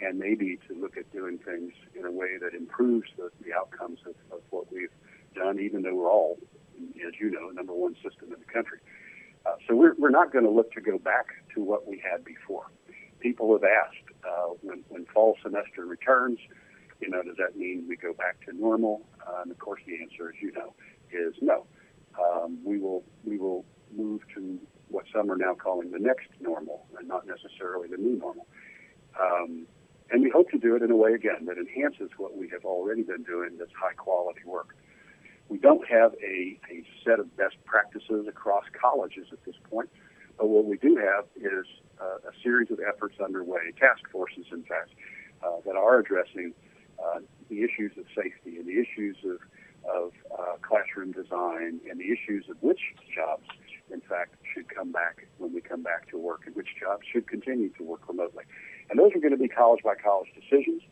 and 0.00 0.18
maybe 0.18 0.58
to 0.68 0.74
look 0.80 0.96
at 0.96 1.10
doing 1.12 1.38
things 1.38 1.72
in 1.98 2.04
a 2.04 2.10
way 2.10 2.36
that 2.40 2.54
improves 2.54 3.08
the, 3.16 3.30
the 3.44 3.52
outcomes 3.52 3.98
of, 4.06 4.14
of 4.32 4.42
what 4.50 4.70
we've 4.72 4.90
done, 5.34 5.58
even 5.60 5.82
though 5.82 5.94
we're 5.94 6.10
all, 6.10 6.38
as 7.06 7.12
you 7.20 7.30
know, 7.30 7.48
number 7.50 7.72
one 7.72 7.94
system 7.96 8.32
in 8.32 8.38
the 8.38 8.52
country. 8.52 8.78
So 9.66 9.74
we're, 9.74 9.94
we're 9.94 10.10
not 10.10 10.32
going 10.32 10.44
to 10.44 10.50
look 10.50 10.72
to 10.72 10.80
go 10.80 10.98
back 10.98 11.26
to 11.54 11.62
what 11.62 11.86
we 11.86 12.02
had 12.02 12.24
before. 12.24 12.66
People 13.20 13.52
have 13.52 13.64
asked 13.64 14.04
uh, 14.24 14.52
when, 14.62 14.84
when 14.88 15.06
fall 15.06 15.36
semester 15.42 15.86
returns, 15.86 16.38
you 17.00 17.08
know, 17.08 17.22
does 17.22 17.36
that 17.38 17.56
mean 17.56 17.86
we 17.88 17.96
go 17.96 18.12
back 18.12 18.44
to 18.46 18.56
normal? 18.56 19.02
Uh, 19.26 19.42
and 19.42 19.50
of 19.50 19.58
course, 19.58 19.80
the 19.86 19.94
answer, 20.00 20.28
as 20.28 20.42
you 20.42 20.52
know, 20.52 20.74
is 21.12 21.34
no. 21.40 21.66
Um, 22.18 22.58
we 22.64 22.78
will 22.78 23.04
we 23.24 23.38
will 23.38 23.64
move 23.94 24.20
to 24.34 24.58
what 24.88 25.04
some 25.12 25.30
are 25.30 25.36
now 25.36 25.54
calling 25.54 25.90
the 25.90 25.98
next 25.98 26.28
normal, 26.40 26.86
and 26.98 27.08
not 27.08 27.26
necessarily 27.26 27.88
the 27.88 27.96
new 27.96 28.16
normal. 28.16 28.46
Um, 29.20 29.66
and 30.10 30.22
we 30.22 30.30
hope 30.30 30.50
to 30.50 30.58
do 30.58 30.76
it 30.76 30.82
in 30.82 30.90
a 30.90 30.96
way 30.96 31.14
again 31.14 31.46
that 31.46 31.56
enhances 31.56 32.10
what 32.18 32.36
we 32.36 32.48
have 32.50 32.64
already 32.64 33.02
been 33.02 33.22
doing. 33.22 33.56
That's 33.58 33.72
high 33.78 33.94
quality 33.94 34.42
work. 34.44 34.76
We 35.48 35.58
don't 35.58 35.86
have 35.88 36.14
a, 36.22 36.58
a 36.70 36.84
set 37.04 37.20
of 37.20 37.36
best 37.36 37.56
practices 37.64 38.26
across 38.28 38.64
colleges 38.80 39.28
at 39.32 39.44
this 39.44 39.56
point, 39.70 39.90
but 40.38 40.48
what 40.48 40.64
we 40.64 40.76
do 40.76 40.96
have 40.96 41.26
is 41.36 41.66
uh, 42.00 42.28
a 42.28 42.32
series 42.42 42.70
of 42.70 42.80
efforts 42.80 43.20
underway, 43.20 43.72
task 43.78 44.08
forces, 44.10 44.46
in 44.52 44.62
fact, 44.62 44.90
uh, 45.42 45.60
that 45.66 45.76
are 45.76 45.98
addressing 45.98 46.54
uh, 46.98 47.20
the 47.48 47.62
issues 47.62 47.92
of 47.98 48.04
safety 48.14 48.56
and 48.56 48.66
the 48.66 48.80
issues 48.80 49.16
of, 49.24 49.38
of 49.94 50.12
uh, 50.32 50.56
classroom 50.62 51.12
design 51.12 51.80
and 51.90 52.00
the 52.00 52.10
issues 52.10 52.46
of 52.48 52.56
which 52.62 52.80
jobs, 53.14 53.44
in 53.92 54.00
fact, 54.00 54.34
should 54.54 54.68
come 54.74 54.90
back 54.90 55.26
when 55.38 55.52
we 55.52 55.60
come 55.60 55.82
back 55.82 56.08
to 56.10 56.18
work 56.18 56.42
and 56.46 56.56
which 56.56 56.68
jobs 56.80 57.02
should 57.10 57.26
continue 57.28 57.68
to 57.70 57.82
work 57.82 58.00
remotely. 58.08 58.44
And 58.90 58.98
those 58.98 59.12
are 59.14 59.20
going 59.20 59.32
to 59.32 59.38
be 59.38 59.48
college 59.48 59.82
by 59.84 59.94
college 59.94 60.28
decisions 60.34 60.82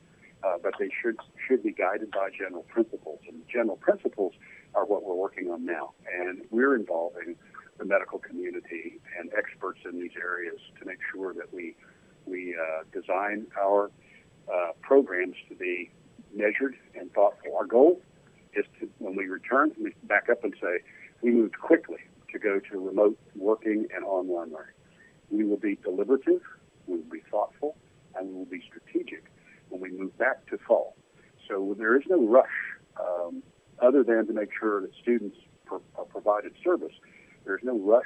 uh, 0.45 0.57
but 0.63 0.75
they 0.79 0.91
should 1.01 1.17
should 1.47 1.63
be 1.63 1.73
guided 1.73 2.11
by 2.11 2.29
general 2.37 2.63
principles. 2.65 3.21
And 3.29 3.43
general 3.49 3.77
principles 3.77 4.35
are 4.75 4.85
what 4.85 5.05
we're 5.05 5.15
working 5.15 5.51
on 5.51 5.65
now, 5.65 5.93
and 6.13 6.43
we're 6.51 6.75
involving 6.75 7.37
the 7.79 7.85
medical 7.85 8.19
community 8.19 9.01
and 9.19 9.31
experts 9.37 9.81
in 9.85 10.01
these 10.01 10.17
areas 10.21 10.61
to 10.79 10.87
make 10.87 10.99
sure 11.13 11.35
that 11.35 11.53
we 11.53 11.75
we 12.27 12.55
uh, 12.55 12.85
design 12.93 13.47
our 13.61 13.91
uh, 14.53 14.73
programs 14.81 15.37
to 15.49 15.55
be 15.55 15.91
measured 16.35 16.77
and 16.95 17.13
thoughtful. 17.13 17.57
Our 17.57 17.67
goal 17.67 18.01
is 18.55 18.65
to, 18.81 18.89
when 18.99 19.17
we 19.17 19.27
return, 19.27 19.73
we 19.81 19.95
back 20.05 20.29
up 20.31 20.45
and 20.45 20.55
say 20.61 20.81
we 21.23 21.31
moved 21.31 21.59
quickly 21.59 21.99
to 22.33 22.39
go 22.39 22.61
to 22.71 22.79
remote 22.79 23.19
working 23.37 23.87
and 23.95 24.05
online 24.05 24.53
learning. 24.53 24.75
We 25.31 25.45
will 25.45 25.59
be 25.59 25.77
deliberative, 25.77 26.43
we 26.87 26.97
will 26.97 27.11
be 27.11 27.23
thoughtful, 27.31 27.77
and 28.15 28.29
we 28.29 28.35
will 28.35 28.45
be 28.45 28.63
strategic 28.67 29.25
when 29.73 29.81
we 29.93 29.99
move 29.99 30.17
back 30.19 30.47
to 30.51 30.59
fall. 30.59 30.97
So 31.49 31.75
there 31.79 31.97
is 31.97 32.03
no 32.09 32.27
rush 32.27 32.47
um, 33.01 33.43
other 33.81 34.05
than 34.05 34.27
to 34.27 34.33
make 34.33 34.51
sure 34.59 34.81
that 34.83 34.91
students 35.01 35.37
pro- 35.65 35.83
are 35.97 36.05
provided 36.05 36.53
service. 36.63 36.93
There's 37.45 37.63
no 37.65 37.79
rush 37.79 38.05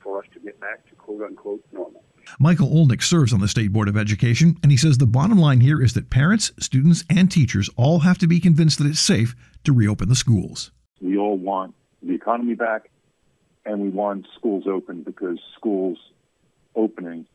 for 0.00 0.18
us 0.18 0.26
to 0.34 0.40
get 0.40 0.60
back 0.60 0.88
to 0.88 0.94
quote 0.94 1.22
unquote 1.22 1.64
normal. 1.72 2.04
Michael 2.38 2.68
Olenick 2.68 3.02
serves 3.02 3.32
on 3.32 3.40
the 3.40 3.48
State 3.48 3.72
Board 3.72 3.88
of 3.88 3.96
Education, 3.96 4.56
and 4.62 4.70
he 4.70 4.78
says 4.78 4.98
the 4.98 5.06
bottom 5.06 5.38
line 5.38 5.60
here 5.60 5.82
is 5.82 5.94
that 5.94 6.10
parents, 6.10 6.52
students, 6.60 7.04
and 7.10 7.30
teachers 7.30 7.68
all 7.76 8.00
have 8.00 8.18
to 8.18 8.28
be 8.28 8.38
convinced 8.38 8.78
that 8.78 8.86
it's 8.86 9.00
safe 9.00 9.34
to 9.64 9.72
reopen 9.72 10.08
the 10.08 10.14
schools. 10.14 10.70
We 11.00 11.18
all 11.18 11.36
want 11.36 11.74
the 12.00 12.14
economy 12.14 12.54
back, 12.54 12.90
and 13.64 13.80
we 13.80 13.88
want 13.88 14.26
schools 14.36 14.64
open 14.68 15.02
because 15.02 15.38
schools 15.56 15.98
opening 16.76 17.26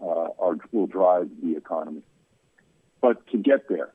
uh, 0.00 0.28
are, 0.38 0.56
will 0.72 0.86
drive 0.86 1.28
the 1.42 1.56
economy. 1.56 2.02
But 3.00 3.26
to 3.28 3.38
get 3.38 3.68
there, 3.68 3.92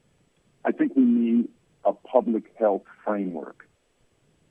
I 0.63 0.71
think 0.71 0.95
we 0.95 1.03
need 1.03 1.49
a 1.83 1.93
public 1.93 2.45
health 2.57 2.83
framework. 3.03 3.67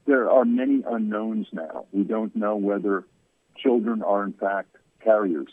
There 0.07 0.31
are 0.31 0.45
many 0.45 0.83
unknowns 0.87 1.49
now. 1.53 1.87
We 1.93 2.05
don't 2.05 2.35
know 2.37 2.57
whether 2.57 3.05
children 3.57 4.03
are 4.03 4.23
in 4.23 4.33
fact 4.33 4.77
carriers. 5.03 5.51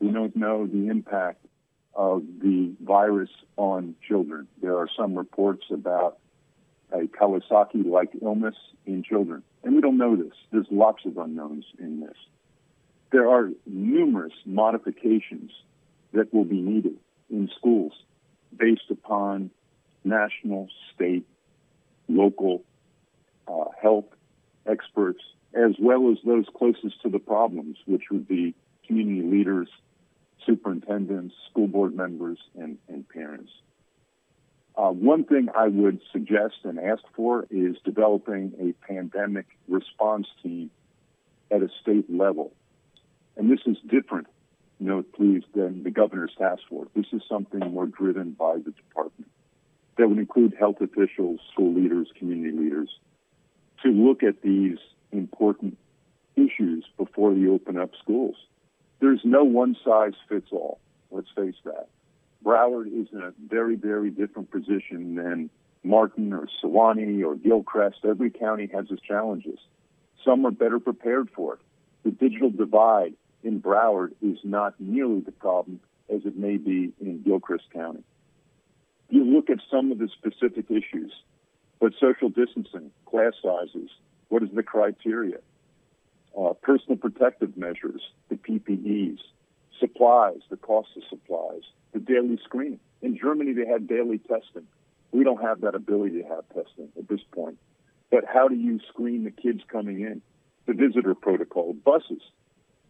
We 0.00 0.10
don't 0.10 0.34
know 0.34 0.66
the 0.66 0.88
impact 0.88 1.44
of 1.94 2.22
the 2.40 2.74
virus 2.80 3.30
on 3.56 3.94
children. 4.06 4.48
There 4.60 4.78
are 4.78 4.88
some 4.96 5.14
reports 5.14 5.64
about 5.70 6.18
a 6.90 7.02
Kawasaki 7.02 7.86
like 7.86 8.10
illness 8.20 8.56
in 8.86 9.02
children. 9.02 9.42
And 9.62 9.74
we 9.74 9.80
don't 9.80 9.98
know 9.98 10.16
this. 10.16 10.32
There's 10.50 10.66
lots 10.70 11.04
of 11.04 11.18
unknowns 11.18 11.66
in 11.78 12.00
this. 12.00 12.16
There 13.12 13.28
are 13.28 13.50
numerous 13.66 14.32
modifications 14.46 15.52
that 16.12 16.32
will 16.32 16.44
be 16.44 16.60
needed 16.60 16.96
in 17.30 17.48
schools 17.56 17.92
based 18.56 18.90
upon 18.90 19.50
national, 20.04 20.68
state, 20.94 21.26
local 22.08 22.62
uh, 23.48 23.64
health 23.80 24.06
experts, 24.66 25.20
as 25.54 25.72
well 25.78 26.10
as 26.10 26.18
those 26.24 26.46
closest 26.56 27.00
to 27.02 27.08
the 27.08 27.18
problems, 27.18 27.76
which 27.86 28.04
would 28.10 28.26
be 28.26 28.54
community 28.86 29.26
leaders, 29.26 29.68
superintendents, 30.46 31.34
school 31.50 31.68
board 31.68 31.94
members, 31.94 32.38
and, 32.58 32.78
and 32.88 33.08
parents. 33.08 33.50
Uh, 34.74 34.90
one 34.90 35.24
thing 35.24 35.48
I 35.54 35.68
would 35.68 36.00
suggest 36.12 36.54
and 36.64 36.78
ask 36.78 37.02
for 37.14 37.46
is 37.50 37.76
developing 37.84 38.52
a 38.58 38.86
pandemic 38.86 39.46
response 39.68 40.26
team 40.42 40.70
at 41.50 41.62
a 41.62 41.68
state 41.82 42.10
level. 42.10 42.52
And 43.36 43.50
this 43.50 43.60
is 43.66 43.76
different 43.88 44.28
note, 44.78 45.12
please, 45.12 45.42
than 45.54 45.82
the 45.82 45.90
governor's 45.90 46.34
task 46.38 46.62
force. 46.68 46.88
This 46.94 47.06
is 47.12 47.22
something 47.28 47.60
more 47.72 47.86
driven 47.86 48.32
by 48.32 48.56
the 48.56 48.72
department 48.72 49.30
that 49.98 50.08
would 50.08 50.18
include 50.18 50.54
health 50.58 50.80
officials, 50.80 51.40
school 51.52 51.74
leaders, 51.74 52.08
community 52.18 52.56
leaders, 52.56 52.88
to 53.82 53.90
look 53.90 54.22
at 54.22 54.42
these 54.42 54.78
important 55.10 55.76
issues 56.36 56.84
before 56.96 57.32
you 57.32 57.54
open 57.54 57.76
up 57.76 57.90
schools. 58.00 58.36
There's 59.00 59.20
no 59.24 59.44
one 59.44 59.76
size 59.84 60.14
fits 60.28 60.48
all. 60.52 60.78
Let's 61.10 61.28
face 61.36 61.56
that. 61.64 61.88
Broward 62.44 62.86
is 62.86 63.08
in 63.12 63.22
a 63.22 63.32
very, 63.48 63.76
very 63.76 64.10
different 64.10 64.50
position 64.50 65.14
than 65.14 65.50
Martin 65.84 66.32
or 66.32 66.48
Suwannee 66.60 67.22
or 67.22 67.34
Gilchrist. 67.34 67.98
Every 68.04 68.30
county 68.30 68.68
has 68.72 68.86
its 68.90 69.02
challenges. 69.02 69.58
Some 70.24 70.46
are 70.46 70.50
better 70.50 70.80
prepared 70.80 71.28
for 71.30 71.54
it. 71.54 71.60
The 72.04 72.10
digital 72.10 72.50
divide 72.50 73.14
in 73.42 73.60
Broward 73.60 74.12
is 74.22 74.38
not 74.44 74.74
nearly 74.78 75.20
the 75.20 75.32
problem 75.32 75.80
as 76.12 76.22
it 76.24 76.36
may 76.36 76.56
be 76.56 76.92
in 77.00 77.22
Gilchrist 77.22 77.70
County. 77.72 78.02
You 79.08 79.24
look 79.24 79.50
at 79.50 79.58
some 79.70 79.92
of 79.92 79.98
the 79.98 80.08
specific 80.08 80.70
issues, 80.70 81.12
but 81.80 81.92
social 82.00 82.28
distancing, 82.28 82.90
class 83.06 83.32
sizes, 83.42 83.90
what 84.28 84.42
is 84.42 84.48
the 84.54 84.62
criteria? 84.62 85.38
Uh, 86.38 86.54
personal 86.62 86.96
protective 86.96 87.56
measures, 87.56 88.00
the 88.30 88.36
PPEs, 88.36 89.18
supplies, 89.78 90.40
the 90.48 90.56
cost 90.56 90.88
of 90.96 91.02
supplies, 91.10 91.62
the 91.92 91.98
daily 91.98 92.38
screening. 92.44 92.80
In 93.02 93.18
Germany, 93.18 93.52
they 93.52 93.66
had 93.66 93.86
daily 93.86 94.18
testing. 94.18 94.66
We 95.10 95.24
don't 95.24 95.42
have 95.42 95.60
that 95.60 95.74
ability 95.74 96.22
to 96.22 96.28
have 96.28 96.48
testing 96.48 96.88
at 96.96 97.08
this 97.08 97.20
point. 97.32 97.58
But 98.10 98.24
how 98.24 98.48
do 98.48 98.54
you 98.54 98.80
screen 98.88 99.24
the 99.24 99.30
kids 99.30 99.60
coming 99.68 100.00
in? 100.00 100.22
The 100.66 100.74
visitor 100.74 101.14
protocol, 101.14 101.74
buses, 101.74 102.22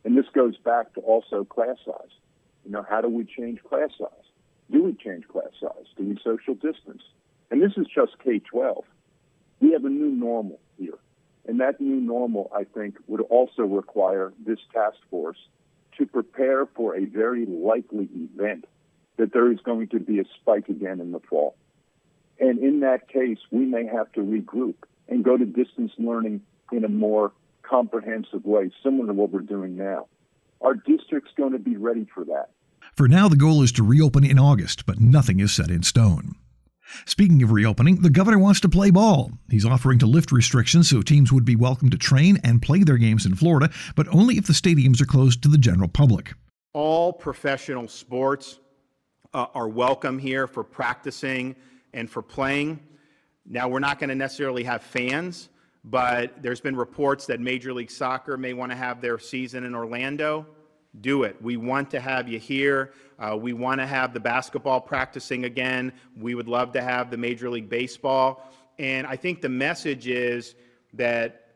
and 0.05 0.17
this 0.17 0.27
goes 0.33 0.57
back 0.59 0.93
to 0.95 1.01
also 1.01 1.45
class 1.45 1.77
size. 1.85 2.11
You 2.65 2.73
know, 2.73 2.85
how 2.89 3.01
do 3.01 3.09
we 3.09 3.25
change 3.25 3.63
class 3.63 3.91
size? 3.99 4.09
Do 4.71 4.83
we 4.83 4.95
change 4.95 5.29
class 5.29 5.51
size? 5.61 5.87
Do 5.97 6.05
we 6.05 6.19
social 6.23 6.55
distance? 6.55 7.03
And 7.51 7.63
this 7.63 7.73
is 7.77 7.87
just 7.95 8.19
K 8.23 8.39
12. 8.39 8.85
We 9.61 9.73
have 9.73 9.85
a 9.85 9.91
new 9.91 10.11
normal 10.11 10.59
here. 10.79 10.99
And 11.47 11.61
that 11.61 11.81
new 11.81 12.01
normal, 12.01 12.51
I 12.55 12.65
think, 12.65 12.97
would 13.07 13.21
also 13.21 13.63
require 13.63 14.33
this 14.45 14.59
task 14.73 14.97
force 15.11 15.39
to 15.99 16.07
prepare 16.07 16.67
for 16.67 16.97
a 16.97 17.05
very 17.05 17.47
likely 17.47 18.09
event 18.15 18.65
that 19.17 19.33
there 19.33 19.51
is 19.53 19.59
going 19.61 19.89
to 19.89 20.01
be 20.01 20.21
a 20.21 20.25
spike 20.41 20.69
again 20.69 21.01
in 21.01 21.13
the 21.13 21.21
fall. 21.21 21.57
And 22.41 22.59
in 22.59 22.81
that 22.81 23.09
case, 23.09 23.39
we 23.51 23.67
may 23.67 23.87
have 23.87 24.11
to 24.13 24.21
regroup 24.21 24.75
and 25.09 25.23
go 25.25 25.37
to 25.37 25.45
distance 25.45 25.93
learning 25.99 26.41
in 26.73 26.85
a 26.85 26.89
more 26.89 27.33
comprehensive 27.63 28.45
way, 28.45 28.71
similar 28.83 29.07
to 29.07 29.13
what 29.13 29.31
we're 29.31 29.41
doing 29.41 29.77
now. 29.77 30.07
Our 30.61 30.75
district's 30.75 31.33
going 31.37 31.53
to 31.53 31.59
be 31.59 31.77
ready 31.77 32.07
for 32.15 32.25
that. 32.25 32.51
For 32.97 33.09
now, 33.09 33.29
the 33.29 33.37
goal 33.37 33.63
is 33.63 33.73
to 33.73 33.83
reopen 33.83 34.25
in 34.25 34.39
August, 34.39 34.87
but 34.87 35.01
nothing 35.01 35.41
is 35.41 35.53
set 35.53 35.71
in 35.71 35.83
stone. 35.83 36.35
Speaking 37.07 37.43
of 37.43 37.51
reopening, 37.51 38.03
the 38.03 38.11
governor 38.11 38.39
wants 38.39 38.61
to 38.61 38.69
play 38.69 38.91
ball. 38.91 39.33
He's 39.49 39.65
offering 39.65 39.99
to 40.01 40.07
lift 40.07 40.31
restrictions 40.31 40.91
so 40.91 41.01
teams 41.01 41.33
would 41.33 41.45
be 41.45 41.57
welcome 41.57 41.91
to 41.91 41.97
train 41.97 42.39
and 42.45 42.61
play 42.61 42.83
their 42.83 42.99
games 42.99 43.25
in 43.25 43.35
Florida, 43.35 43.71
but 43.97 44.09
only 44.09 44.37
if 44.37 44.47
the 44.47 44.53
stadiums 44.53 45.01
are 45.01 45.07
closed 45.07 45.43
to 45.43 45.49
the 45.49 45.59
general 45.59 45.89
public. 45.89 46.35
All 46.75 47.13
professional 47.13 47.89
sports 47.89 48.59
uh, 49.33 49.47
are 49.55 49.69
welcome 49.69 50.19
here 50.19 50.47
for 50.47 50.65
practicing 50.65 51.57
and 51.95 52.11
for 52.11 52.23
playing. 52.23 52.81
Now, 53.47 53.69
we're 53.69 53.81
not 53.81 53.99
going 53.99 54.11
to 54.11 54.15
necessarily 54.15 54.65
have 54.65 54.83
fans, 54.83 55.49
but 55.85 56.43
there's 56.43 56.61
been 56.61 56.77
reports 56.77 57.27
that 57.27 57.41
Major 57.41 57.73
League 57.73 57.91
Soccer 57.91 58.37
may 58.37 58.53
want 58.53 58.71
to 58.71 58.77
have 58.77 59.01
their 59.01 59.19
season 59.19 59.65
in 59.65 59.75
Orlando. 59.75 60.47
Do 61.01 61.23
it. 61.25 61.41
We 61.41 61.57
want 61.57 61.91
to 61.93 62.01
have 62.01 62.29
you 62.29 62.39
here. 62.39 62.93
Uh, 63.19 63.37
we 63.37 63.53
want 63.53 63.81
to 63.81 63.87
have 63.87 64.13
the 64.13 64.21
basketball 64.21 64.81
practicing 64.81 65.45
again. 65.45 65.93
We 66.17 66.35
would 66.35 66.49
love 66.49 66.73
to 66.73 66.83
have 66.83 67.11
the 67.11 67.17
Major 67.17 67.51
League 67.51 67.69
Baseball. 67.69 68.53
And 68.79 69.07
I 69.07 69.17
think 69.17 69.41
the 69.41 69.49
message 69.49 70.07
is 70.07 70.55
that 70.93 71.47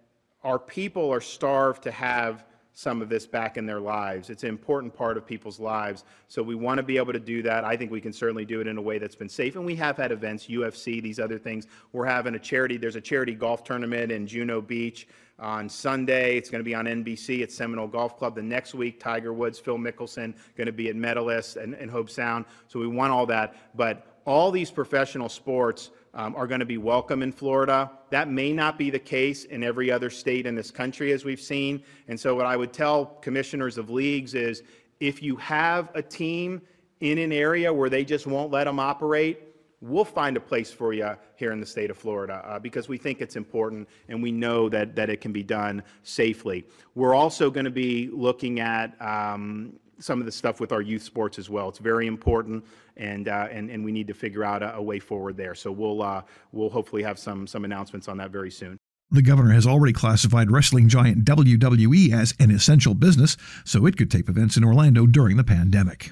our 0.43 0.59
people 0.59 1.13
are 1.13 1.21
starved 1.21 1.83
to 1.83 1.91
have 1.91 2.45
some 2.79 3.01
of 3.01 3.09
this 3.09 3.27
back 3.27 3.57
in 3.57 3.65
their 3.65 3.81
lives. 3.81 4.29
It's 4.29 4.43
an 4.43 4.51
important 4.51 4.95
part 4.95 5.17
of 5.17 5.27
people's 5.27 5.59
lives. 5.59 6.05
So 6.29 6.43
we 6.43 6.55
want 6.55 6.77
to 6.77 6.83
be 6.83 6.99
able 6.99 7.15
to 7.15 7.19
do 7.19 7.41
that. 7.41 7.65
I 7.65 7.75
think 7.75 7.91
we 7.91 8.03
can 8.03 8.13
certainly 8.13 8.45
do 8.45 8.61
it 8.61 8.67
in 8.67 8.77
a 8.77 8.83
way 8.83 8.99
that's 8.99 9.15
been 9.15 9.31
safe. 9.31 9.57
And 9.57 9.65
we 9.65 9.75
have 9.77 9.97
had 9.97 10.13
events, 10.13 10.47
UFC, 10.47 11.03
these 11.03 11.19
other 11.19 11.39
things. 11.39 11.69
We're 11.93 12.05
having 12.05 12.35
a 12.35 12.39
charity, 12.39 12.77
there's 12.77 12.95
a 12.95 13.01
charity 13.01 13.35
golf 13.35 13.65
tournament 13.65 14.13
in 14.13 14.27
Juno 14.27 14.61
Beach 14.61 15.09
on 15.39 15.71
Sunday. 15.71 16.37
It's 16.37 16.51
going 16.51 16.61
to 16.61 16.67
be 16.67 16.75
on 16.75 16.85
NBC 16.85 17.43
at 17.43 17.51
Seminole 17.51 17.89
Golf 17.89 18.19
Club. 18.19 18.35
The 18.35 18.43
next 18.43 18.75
week, 18.75 19.01
Tiger 19.01 19.33
Woods, 19.33 19.59
Phil 19.59 19.79
Mickelson, 19.79 20.35
going 20.55 20.67
to 20.67 20.73
be 20.73 20.91
at 20.91 20.97
Medalist 20.97 21.57
and, 21.57 21.73
and 21.77 21.91
Hobe 21.91 22.11
Sound. 22.11 22.45
So 22.69 22.79
we 22.79 22.89
want 22.89 23.11
all 23.11 23.25
that. 23.25 23.57
But 23.75 24.16
all 24.27 24.51
these 24.51 24.71
professional 24.71 25.29
sports 25.29 25.91
um, 26.15 26.35
are 26.35 26.47
going 26.47 26.61
to 26.61 26.67
be 26.67 26.79
welcome 26.79 27.23
in 27.23 27.31
Florida. 27.31 27.91
That 28.11 28.29
may 28.29 28.53
not 28.53 28.79
be 28.79 28.91
the 28.91 28.99
case 28.99 29.45
in 29.45 29.63
every 29.63 29.91
other 29.91 30.11
state 30.11 30.47
in 30.47 30.55
this 30.55 30.71
country, 30.71 31.13
as 31.13 31.25
we've 31.25 31.41
seen. 31.41 31.83
And 32.09 32.19
so, 32.19 32.35
what 32.35 32.47
I 32.47 32.57
would 32.57 32.73
tell 32.73 33.07
commissioners 33.07 33.79
of 33.79 33.91
leagues 33.91 34.35
is 34.35 34.63
if 34.99 35.23
you 35.23 35.37
have 35.37 35.91
a 35.95 36.03
team 36.03 36.61
in 37.01 37.19
an 37.19 37.33
area 37.33 37.73
where 37.73 37.91
they 37.91 38.05
just 38.05 38.27
won't 38.27 38.51
let 38.51 38.65
them 38.65 38.81
operate, 38.81 39.43
we'll 39.83 40.05
find 40.05 40.37
a 40.37 40.41
place 40.41 40.71
for 40.71 40.93
you 40.93 41.11
here 41.37 41.53
in 41.53 41.61
the 41.61 41.67
state 41.67 41.91
of 41.91 41.99
Florida 41.99 42.43
uh, 42.47 42.59
because 42.59 42.89
we 42.89 42.97
think 42.97 43.21
it's 43.21 43.37
important 43.37 43.87
and 44.09 44.23
we 44.23 44.33
know 44.33 44.69
that, 44.71 44.97
that 44.97 45.11
it 45.11 45.21
can 45.21 45.33
be 45.33 45.43
done 45.43 45.83
safely. 46.03 46.65
We're 46.95 47.15
also 47.15 47.51
going 47.51 47.67
to 47.67 47.71
be 47.71 48.09
looking 48.11 48.59
at 48.59 49.01
um, 49.03 49.75
some 49.99 50.21
of 50.21 50.27
the 50.27 50.33
stuff 50.33 50.61
with 50.61 50.73
our 50.73 50.83
youth 50.83 51.03
sports 51.03 51.39
as 51.39 51.49
well. 51.49 51.69
It's 51.69 51.79
very 51.79 52.07
important, 52.07 52.65
and 52.97 53.29
uh, 53.29 53.49
and 53.51 53.71
and 53.71 53.85
we 53.85 53.93
need 53.93 54.07
to 54.09 54.15
figure 54.15 54.45
out 54.45 54.63
a, 54.63 54.77
a 54.77 54.83
way 54.83 54.99
forward 54.99 55.37
there. 55.37 55.55
So 55.55 55.73
we'll 55.73 56.03
uh, 56.03 56.23
we'll 56.53 56.71
hopefully 56.71 57.03
have 57.03 57.19
some 57.19 57.47
some 57.47 57.65
announcements 57.65 58.09
on 58.09 58.17
that 58.19 58.31
very 58.31 58.51
soon. 58.51 58.77
The 59.11 59.23
governor 59.23 59.53
has 59.53 59.67
already 59.67 59.93
classified 59.93 60.51
wrestling 60.51 60.89
giant 60.89 61.25
WWE 61.25 62.13
as 62.13 62.35
an 62.41 62.51
essential 62.51 62.95
business, 62.95 63.37
so 63.65 63.87
it 63.87 63.97
could 63.97 64.11
tape 64.11 64.29
events 64.29 64.57
in 64.57 64.65
Orlando 64.65 65.07
during 65.07 65.37
the 65.37 65.45
pandemic. 65.45 66.11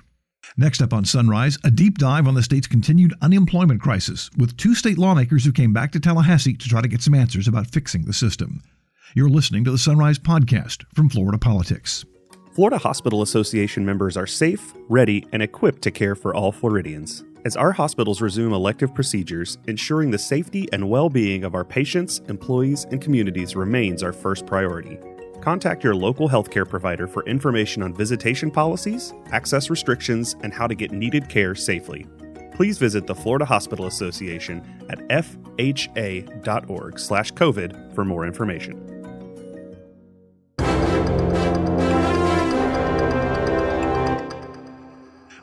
Next 0.56 0.80
up 0.80 0.92
on 0.92 1.04
Sunrise, 1.04 1.58
a 1.64 1.70
deep 1.70 1.98
dive 1.98 2.28
on 2.28 2.34
the 2.34 2.42
state's 2.42 2.68
continued 2.68 3.14
unemployment 3.20 3.80
crisis, 3.80 4.30
with 4.36 4.56
two 4.56 4.74
state 4.74 4.98
lawmakers 4.98 5.44
who 5.44 5.52
came 5.52 5.72
back 5.72 5.90
to 5.92 6.00
Tallahassee 6.00 6.54
to 6.54 6.68
try 6.68 6.80
to 6.80 6.88
get 6.88 7.02
some 7.02 7.14
answers 7.14 7.48
about 7.48 7.66
fixing 7.66 8.04
the 8.04 8.12
system. 8.12 8.62
You're 9.14 9.28
listening 9.28 9.64
to 9.64 9.70
the 9.70 9.78
Sunrise 9.78 10.18
Podcast 10.18 10.84
from 10.94 11.08
Florida 11.08 11.38
Politics. 11.38 12.04
Florida 12.54 12.78
Hospital 12.78 13.20
Association 13.22 13.84
members 13.84 14.16
are 14.16 14.28
safe, 14.28 14.74
ready, 14.88 15.26
and 15.32 15.42
equipped 15.42 15.82
to 15.82 15.90
care 15.90 16.14
for 16.14 16.36
all 16.36 16.52
Floridians. 16.52 17.24
As 17.44 17.56
our 17.56 17.72
hospitals 17.72 18.22
resume 18.22 18.52
elective 18.52 18.94
procedures, 18.94 19.58
ensuring 19.66 20.12
the 20.12 20.18
safety 20.18 20.68
and 20.72 20.88
well 20.88 21.10
being 21.10 21.42
of 21.42 21.56
our 21.56 21.64
patients, 21.64 22.20
employees, 22.28 22.86
and 22.92 23.00
communities 23.00 23.56
remains 23.56 24.04
our 24.04 24.12
first 24.12 24.46
priority. 24.46 25.00
Contact 25.40 25.82
your 25.82 25.96
local 25.96 26.28
healthcare 26.28 26.68
provider 26.68 27.08
for 27.08 27.24
information 27.24 27.82
on 27.82 27.92
visitation 27.92 28.52
policies, 28.52 29.12
access 29.32 29.68
restrictions, 29.68 30.36
and 30.44 30.52
how 30.52 30.68
to 30.68 30.76
get 30.76 30.92
needed 30.92 31.28
care 31.28 31.56
safely. 31.56 32.06
Please 32.52 32.78
visit 32.78 33.08
the 33.08 33.16
Florida 33.16 33.44
Hospital 33.44 33.86
Association 33.86 34.62
at 34.90 35.00
fha.org/covid 35.08 37.94
for 37.96 38.04
more 38.04 38.24
information. 38.24 38.93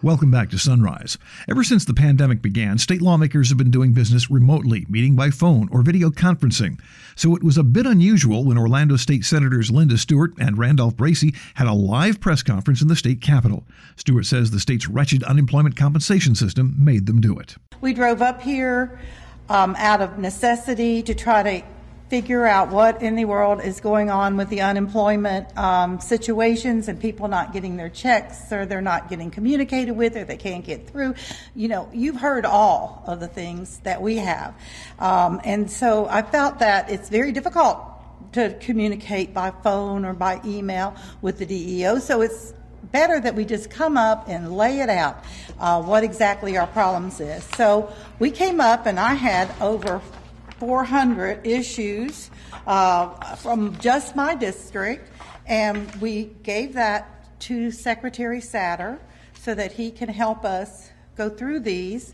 Welcome 0.03 0.31
back 0.31 0.49
to 0.49 0.57
Sunrise. 0.57 1.19
Ever 1.47 1.63
since 1.63 1.85
the 1.85 1.93
pandemic 1.93 2.41
began, 2.41 2.79
state 2.79 3.03
lawmakers 3.03 3.49
have 3.49 3.59
been 3.59 3.69
doing 3.69 3.93
business 3.93 4.31
remotely, 4.31 4.87
meeting 4.89 5.15
by 5.15 5.29
phone 5.29 5.69
or 5.71 5.83
video 5.83 6.09
conferencing. 6.09 6.79
So 7.15 7.35
it 7.35 7.43
was 7.43 7.55
a 7.55 7.63
bit 7.63 7.85
unusual 7.85 8.43
when 8.43 8.57
Orlando 8.57 8.95
State 8.95 9.25
Senators 9.25 9.69
Linda 9.69 9.99
Stewart 9.99 10.33
and 10.39 10.57
Randolph 10.57 10.95
Bracy 10.95 11.35
had 11.53 11.67
a 11.67 11.73
live 11.73 12.19
press 12.19 12.41
conference 12.41 12.81
in 12.81 12.87
the 12.87 12.95
state 12.95 13.21
capitol. 13.21 13.63
Stewart 13.95 14.25
says 14.25 14.49
the 14.49 14.59
state's 14.59 14.87
wretched 14.87 15.21
unemployment 15.21 15.75
compensation 15.75 16.33
system 16.33 16.73
made 16.79 17.05
them 17.05 17.21
do 17.21 17.37
it. 17.37 17.57
We 17.79 17.93
drove 17.93 18.23
up 18.23 18.41
here 18.41 18.99
um, 19.49 19.75
out 19.77 20.01
of 20.01 20.17
necessity 20.17 21.03
to 21.03 21.13
try 21.13 21.43
to 21.43 21.65
figure 22.11 22.45
out 22.45 22.67
what 22.67 23.01
in 23.01 23.15
the 23.15 23.23
world 23.23 23.61
is 23.63 23.79
going 23.79 24.09
on 24.09 24.35
with 24.35 24.49
the 24.49 24.59
unemployment 24.59 25.47
um, 25.57 25.97
situations 26.01 26.89
and 26.89 26.99
people 26.99 27.29
not 27.29 27.53
getting 27.53 27.77
their 27.77 27.87
checks 27.87 28.51
or 28.51 28.65
they're 28.65 28.81
not 28.81 29.09
getting 29.09 29.31
communicated 29.31 29.93
with 29.93 30.17
or 30.17 30.25
they 30.25 30.35
can't 30.35 30.65
get 30.65 30.85
through. 30.89 31.15
You 31.55 31.69
know, 31.69 31.89
you've 31.93 32.17
heard 32.17 32.45
all 32.45 33.01
of 33.07 33.21
the 33.21 33.29
things 33.29 33.79
that 33.85 34.01
we 34.01 34.17
have. 34.17 34.53
Um, 34.99 35.39
and 35.45 35.71
so 35.71 36.05
I 36.09 36.21
felt 36.21 36.59
that 36.59 36.89
it's 36.89 37.07
very 37.07 37.31
difficult 37.31 37.79
to 38.33 38.57
communicate 38.59 39.33
by 39.33 39.51
phone 39.63 40.03
or 40.03 40.11
by 40.11 40.41
email 40.43 40.93
with 41.21 41.37
the 41.37 41.45
DEO. 41.45 41.99
So 41.99 42.19
it's 42.19 42.53
better 42.91 43.21
that 43.21 43.35
we 43.35 43.45
just 43.45 43.69
come 43.69 43.95
up 43.95 44.27
and 44.27 44.57
lay 44.57 44.81
it 44.81 44.89
out 44.89 45.23
uh, 45.61 45.81
what 45.81 46.03
exactly 46.03 46.57
our 46.57 46.67
problems 46.67 47.21
is. 47.21 47.45
So 47.55 47.89
we 48.19 48.31
came 48.31 48.59
up 48.59 48.85
and 48.85 48.99
I 48.99 49.13
had 49.13 49.49
over 49.61 50.01
400 50.61 51.47
issues 51.47 52.29
uh, 52.67 53.35
from 53.37 53.75
just 53.79 54.15
my 54.15 54.35
district, 54.35 55.11
and 55.47 55.91
we 55.95 56.25
gave 56.43 56.73
that 56.73 57.39
to 57.39 57.71
Secretary 57.71 58.39
Satter 58.39 58.99
so 59.39 59.55
that 59.55 59.71
he 59.71 59.89
can 59.89 60.07
help 60.07 60.45
us 60.45 60.91
go 61.17 61.29
through 61.29 61.61
these. 61.61 62.13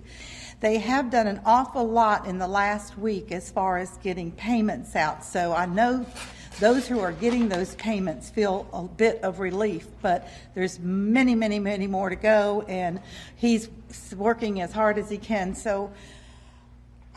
They 0.62 0.78
have 0.78 1.10
done 1.10 1.28
an 1.28 1.42
awful 1.46 1.90
lot 1.90 2.26
in 2.26 2.38
the 2.38 2.48
last 2.48 2.98
week 2.98 3.34
as 3.34 3.52
far 3.52 3.80
as 3.80 3.98
getting 3.98 4.32
payments 4.32 4.96
out, 4.96 5.26
so 5.26 5.52
I 5.52 5.66
know 5.66 6.06
those 6.62 6.88
who 6.88 7.02
are 7.02 7.12
getting 7.12 7.50
those 7.50 7.76
payments 7.76 8.30
feel 8.30 8.66
a 8.72 8.84
bit 8.84 9.22
of 9.24 9.42
relief, 9.42 9.88
but 10.02 10.26
there's 10.56 10.80
many, 10.80 11.36
many, 11.36 11.60
many 11.60 11.86
more 11.86 12.10
to 12.10 12.16
go, 12.16 12.64
and 12.70 13.02
he's 13.36 13.68
working 14.16 14.62
as 14.62 14.72
hard 14.72 14.98
as 14.98 15.10
he 15.10 15.18
can. 15.18 15.54
So 15.54 15.92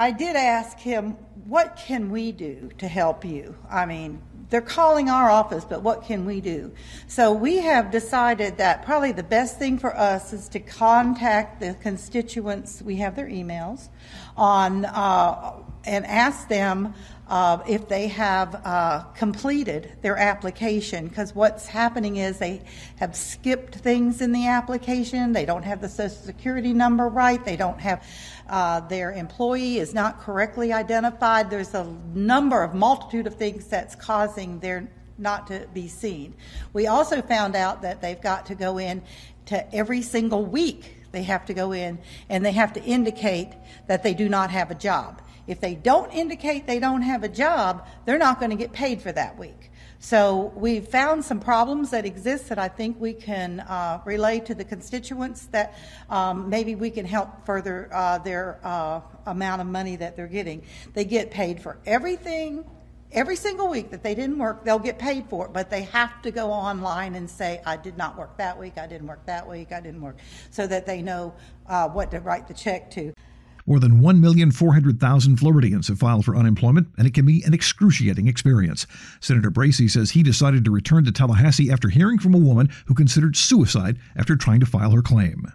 I 0.00 0.12
did 0.12 0.34
ask 0.34 0.78
him, 0.78 1.10
what 1.44 1.76
can 1.76 2.10
we 2.10 2.32
do 2.32 2.70
to 2.78 2.88
help 2.88 3.22
you? 3.22 3.54
I 3.68 3.84
mean, 3.84 4.22
they're 4.48 4.62
calling 4.62 5.10
our 5.10 5.30
office, 5.30 5.66
but 5.66 5.82
what 5.82 6.04
can 6.04 6.24
we 6.24 6.40
do? 6.40 6.72
So 7.06 7.34
we 7.34 7.58
have 7.58 7.90
decided 7.90 8.56
that 8.56 8.82
probably 8.86 9.12
the 9.12 9.22
best 9.22 9.58
thing 9.58 9.78
for 9.78 9.94
us 9.94 10.32
is 10.32 10.48
to 10.48 10.58
contact 10.58 11.60
the 11.60 11.74
constituents. 11.82 12.80
We 12.80 12.96
have 12.96 13.14
their 13.14 13.28
emails 13.28 13.90
on 14.38 14.86
uh, 14.86 15.52
and 15.84 16.06
ask 16.06 16.48
them 16.48 16.94
uh, 17.30 17.62
if 17.68 17.88
they 17.88 18.08
have 18.08 18.60
uh, 18.66 19.04
completed 19.14 19.92
their 20.02 20.16
application. 20.16 21.06
Because 21.06 21.32
what's 21.32 21.66
happening 21.66 22.16
is 22.16 22.38
they 22.38 22.60
have 22.96 23.14
skipped 23.14 23.76
things 23.76 24.20
in 24.20 24.32
the 24.32 24.48
application. 24.48 25.32
They 25.32 25.46
don't 25.46 25.62
have 25.62 25.80
the 25.80 25.88
Social 25.88 26.16
Security 26.16 26.72
number 26.72 27.08
right. 27.08 27.42
They 27.42 27.56
don't 27.56 27.80
have 27.80 28.04
uh, 28.48 28.80
their 28.80 29.12
employee 29.12 29.78
is 29.78 29.94
not 29.94 30.20
correctly 30.20 30.72
identified. 30.72 31.50
There's 31.50 31.72
a 31.72 31.84
number 32.12 32.64
of 32.64 32.74
multitude 32.74 33.28
of 33.28 33.36
things 33.36 33.66
that's 33.68 33.94
causing 33.94 34.58
their 34.58 34.90
not 35.16 35.46
to 35.46 35.68
be 35.72 35.86
seen. 35.86 36.34
We 36.72 36.88
also 36.88 37.22
found 37.22 37.54
out 37.54 37.82
that 37.82 38.00
they've 38.00 38.20
got 38.20 38.46
to 38.46 38.54
go 38.56 38.78
in 38.78 39.02
to 39.46 39.74
every 39.74 40.02
single 40.02 40.44
week. 40.44 40.96
They 41.12 41.22
have 41.24 41.44
to 41.46 41.54
go 41.54 41.72
in 41.72 41.98
and 42.28 42.44
they 42.44 42.52
have 42.52 42.72
to 42.72 42.82
indicate 42.82 43.50
that 43.86 44.02
they 44.02 44.14
do 44.14 44.28
not 44.28 44.50
have 44.50 44.70
a 44.70 44.74
job. 44.74 45.20
If 45.50 45.60
they 45.60 45.74
don't 45.74 46.12
indicate 46.14 46.68
they 46.68 46.78
don't 46.78 47.02
have 47.02 47.24
a 47.24 47.28
job, 47.28 47.84
they're 48.04 48.18
not 48.18 48.38
going 48.38 48.50
to 48.50 48.56
get 48.56 48.72
paid 48.72 49.02
for 49.02 49.10
that 49.10 49.36
week. 49.36 49.72
So 49.98 50.52
we've 50.54 50.86
found 50.86 51.24
some 51.24 51.40
problems 51.40 51.90
that 51.90 52.06
exist 52.06 52.50
that 52.50 52.58
I 52.60 52.68
think 52.68 53.00
we 53.00 53.12
can 53.12 53.58
uh, 53.58 54.00
relay 54.04 54.38
to 54.40 54.54
the 54.54 54.64
constituents 54.64 55.46
that 55.46 55.74
um, 56.08 56.48
maybe 56.48 56.76
we 56.76 56.88
can 56.88 57.04
help 57.04 57.44
further 57.44 57.90
uh, 57.92 58.18
their 58.18 58.60
uh, 58.62 59.00
amount 59.26 59.60
of 59.60 59.66
money 59.66 59.96
that 59.96 60.14
they're 60.14 60.28
getting. 60.28 60.62
They 60.94 61.04
get 61.04 61.32
paid 61.32 61.60
for 61.60 61.78
everything 61.84 62.64
every 63.12 63.36
single 63.36 63.68
week 63.68 63.90
that 63.90 64.02
they 64.02 64.14
didn't 64.14 64.38
work, 64.38 64.64
they'll 64.64 64.78
get 64.78 64.98
paid 64.98 65.26
for 65.28 65.46
it, 65.46 65.52
but 65.52 65.70
they 65.70 65.82
have 65.82 66.22
to 66.22 66.30
go 66.30 66.52
online 66.52 67.14
and 67.14 67.28
say, 67.28 67.60
I 67.66 67.76
did 67.76 67.96
not 67.96 68.16
work 68.16 68.36
that 68.36 68.58
week, 68.58 68.78
I 68.78 68.86
didn't 68.86 69.08
work 69.08 69.26
that 69.26 69.48
week, 69.48 69.72
I 69.72 69.80
didn't 69.80 70.00
work, 70.00 70.16
so 70.50 70.66
that 70.66 70.86
they 70.86 71.02
know 71.02 71.34
uh, 71.66 71.88
what 71.88 72.10
to 72.12 72.20
write 72.20 72.46
the 72.46 72.54
check 72.54 72.90
to. 72.92 73.12
More 73.70 73.78
than 73.78 74.00
1,400,000 74.00 75.38
Floridians 75.38 75.86
have 75.86 76.00
filed 76.00 76.24
for 76.24 76.34
unemployment, 76.34 76.88
and 76.98 77.06
it 77.06 77.14
can 77.14 77.24
be 77.24 77.44
an 77.44 77.54
excruciating 77.54 78.26
experience. 78.26 78.84
Senator 79.20 79.48
Bracy 79.48 79.86
says 79.86 80.10
he 80.10 80.24
decided 80.24 80.64
to 80.64 80.72
return 80.72 81.04
to 81.04 81.12
Tallahassee 81.12 81.70
after 81.70 81.88
hearing 81.88 82.18
from 82.18 82.34
a 82.34 82.38
woman 82.38 82.68
who 82.86 82.94
considered 82.94 83.36
suicide 83.36 83.96
after 84.16 84.34
trying 84.34 84.58
to 84.58 84.66
file 84.66 84.90
her 84.90 85.02
claim. 85.02 85.52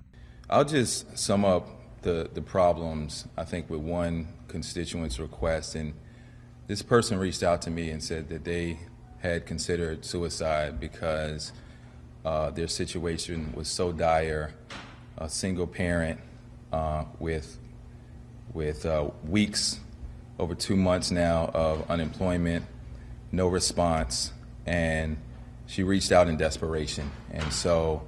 I'll 0.49 0.63
just 0.63 1.17
sum 1.17 1.43
up 1.43 1.67
the, 2.04 2.30
the 2.34 2.41
problems, 2.41 3.28
I 3.36 3.43
think, 3.43 3.69
with 3.69 3.82
one 3.82 4.30
constituent's 4.47 5.19
request. 5.19 5.75
And 5.75 5.93
this 6.67 6.82
person 6.82 7.19
reached 7.19 7.43
out 7.43 7.62
to 7.63 7.69
me 7.69 7.89
and 7.89 8.01
said 8.01 8.30
that 8.30 8.45
they 8.45 8.80
had 9.19 9.45
considered 9.45 10.06
suicide 10.06 10.80
because 10.80 11.51
uh, 12.23 12.49
their 12.51 12.69
situation 12.69 13.51
was 13.54 13.67
so 13.67 13.91
dire. 13.91 14.54
A 15.17 15.28
single 15.28 15.67
parent 15.67 16.21
uh, 16.71 17.04
with 17.19 17.58
with 18.56 18.86
uh, 18.86 19.10
weeks, 19.28 19.80
over 20.39 20.56
two 20.56 20.78
months 20.78 21.12
now 21.12 21.52
of 21.54 21.91
unemployment, 21.91 22.65
no 23.32 23.48
response, 23.48 24.32
and 24.65 25.18
she 25.68 25.84
reached 25.84 26.12
out 26.12 26.30
in 26.30 26.38
desperation. 26.38 27.12
And 27.32 27.52
so 27.52 28.08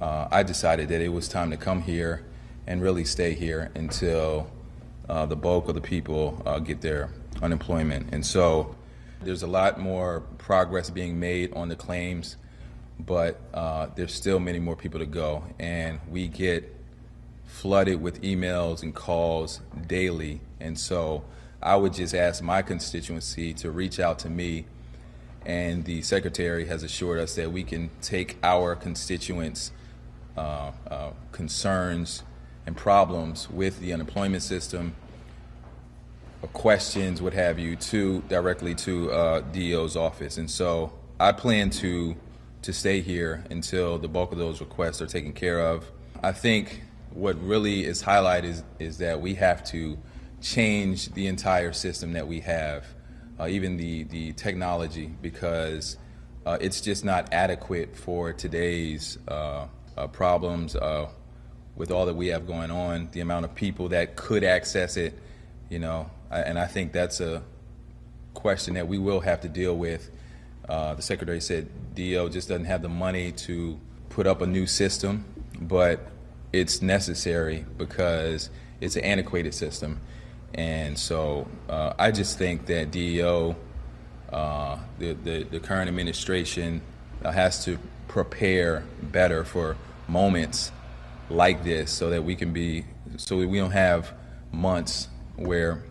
uh, 0.00 0.28
I 0.30 0.44
decided 0.44 0.88
that 0.90 1.00
it 1.00 1.08
was 1.08 1.28
time 1.28 1.50
to 1.50 1.56
come 1.56 1.82
here 1.82 2.24
and 2.66 2.80
really 2.80 3.04
stay 3.04 3.34
here 3.34 3.72
until 3.74 4.48
uh, 5.08 5.26
the 5.26 5.36
bulk 5.36 5.68
of 5.68 5.74
the 5.74 5.80
people 5.80 6.40
uh, 6.46 6.60
get 6.60 6.80
their 6.80 7.10
unemployment. 7.42 8.14
And 8.14 8.24
so 8.24 8.76
there's 9.20 9.42
a 9.42 9.48
lot 9.48 9.80
more 9.80 10.20
progress 10.38 10.90
being 10.90 11.18
made 11.18 11.52
on 11.54 11.68
the 11.68 11.76
claims, 11.76 12.36
but 13.00 13.40
uh, 13.52 13.88
there's 13.96 14.14
still 14.14 14.38
many 14.38 14.60
more 14.60 14.76
people 14.76 15.00
to 15.00 15.06
go. 15.06 15.44
And 15.58 15.98
we 16.08 16.28
get 16.28 16.72
flooded 17.52 18.00
with 18.00 18.22
emails 18.22 18.82
and 18.82 18.94
calls 18.94 19.60
daily. 19.86 20.40
And 20.58 20.78
so 20.78 21.22
I 21.62 21.76
would 21.76 21.92
just 21.92 22.14
ask 22.14 22.42
my 22.42 22.62
constituency 22.62 23.52
to 23.54 23.70
reach 23.70 24.00
out 24.00 24.18
to 24.20 24.30
me. 24.30 24.64
And 25.44 25.84
the 25.84 26.02
secretary 26.02 26.66
has 26.66 26.82
assured 26.82 27.20
us 27.20 27.34
that 27.34 27.52
we 27.52 27.62
can 27.62 27.90
take 28.00 28.38
our 28.42 28.74
constituents' 28.74 29.70
uh, 30.36 30.72
uh, 30.90 31.10
concerns 31.30 32.22
and 32.66 32.76
problems 32.76 33.50
with 33.50 33.80
the 33.80 33.92
unemployment 33.92 34.42
system, 34.42 34.94
uh, 36.42 36.46
questions, 36.48 37.20
what 37.20 37.34
have 37.34 37.58
you, 37.58 37.76
to 37.76 38.22
directly 38.28 38.74
to 38.76 39.10
uh, 39.12 39.40
DEO's 39.52 39.96
office. 39.96 40.38
And 40.38 40.50
so 40.50 40.92
I 41.20 41.32
plan 41.32 41.70
to 41.70 42.16
to 42.62 42.72
stay 42.72 43.00
here 43.00 43.44
until 43.50 43.98
the 43.98 44.06
bulk 44.06 44.30
of 44.30 44.38
those 44.38 44.60
requests 44.60 45.02
are 45.02 45.06
taken 45.06 45.32
care 45.32 45.58
of. 45.58 45.90
I 46.22 46.30
think 46.30 46.82
what 47.14 47.40
really 47.42 47.84
is 47.84 48.02
highlighted 48.02 48.44
is, 48.44 48.64
is 48.78 48.98
that 48.98 49.20
we 49.20 49.34
have 49.34 49.64
to 49.64 49.98
change 50.40 51.12
the 51.14 51.26
entire 51.26 51.72
system 51.72 52.12
that 52.12 52.26
we 52.26 52.40
have, 52.40 52.84
uh, 53.38 53.46
even 53.46 53.76
the, 53.76 54.04
the 54.04 54.32
technology, 54.32 55.10
because 55.20 55.96
uh, 56.44 56.58
it's 56.60 56.80
just 56.80 57.04
not 57.04 57.32
adequate 57.32 57.96
for 57.96 58.32
today's 58.32 59.18
uh, 59.28 59.66
uh 59.96 60.06
problems 60.08 60.74
uh, 60.74 61.06
with 61.76 61.90
all 61.90 62.06
that 62.06 62.14
we 62.14 62.28
have 62.28 62.46
going 62.46 62.70
on, 62.70 63.08
the 63.12 63.20
amount 63.20 63.44
of 63.44 63.54
people 63.54 63.88
that 63.88 64.16
could 64.16 64.44
access 64.44 64.96
it, 64.96 65.18
you 65.68 65.78
know, 65.78 66.10
and 66.30 66.58
I 66.58 66.66
think 66.66 66.92
that's 66.92 67.20
a 67.20 67.42
question 68.34 68.74
that 68.74 68.88
we 68.88 68.98
will 68.98 69.20
have 69.20 69.40
to 69.42 69.48
deal 69.48 69.76
with. 69.76 70.10
Uh, 70.68 70.94
the 70.94 71.02
secretary 71.02 71.40
said 71.40 71.68
DO 71.94 72.28
just 72.30 72.48
doesn't 72.48 72.64
have 72.64 72.82
the 72.82 72.88
money 72.88 73.32
to 73.32 73.78
put 74.08 74.26
up 74.26 74.42
a 74.42 74.46
new 74.46 74.66
system, 74.66 75.24
but 75.60 76.06
it's 76.52 76.82
necessary 76.82 77.64
because 77.78 78.50
it's 78.80 78.96
an 78.96 79.04
antiquated 79.04 79.54
system. 79.54 80.00
And 80.54 80.98
so 80.98 81.48
uh, 81.68 81.94
I 81.98 82.10
just 82.10 82.38
think 82.38 82.66
that 82.66 82.90
DEO, 82.90 83.56
uh, 84.32 84.78
the, 84.98 85.14
the, 85.14 85.44
the, 85.44 85.60
current 85.60 85.88
administration, 85.88 86.82
uh, 87.24 87.30
has 87.30 87.64
to 87.64 87.78
prepare 88.08 88.84
better 89.02 89.44
for 89.44 89.76
moments 90.08 90.72
like 91.30 91.64
this 91.64 91.90
so 91.90 92.10
that 92.10 92.22
we 92.22 92.36
can 92.36 92.52
be, 92.52 92.84
so 93.16 93.38
we 93.38 93.58
don't 93.58 93.70
have 93.70 94.12
months 94.52 95.08
where 95.36 95.82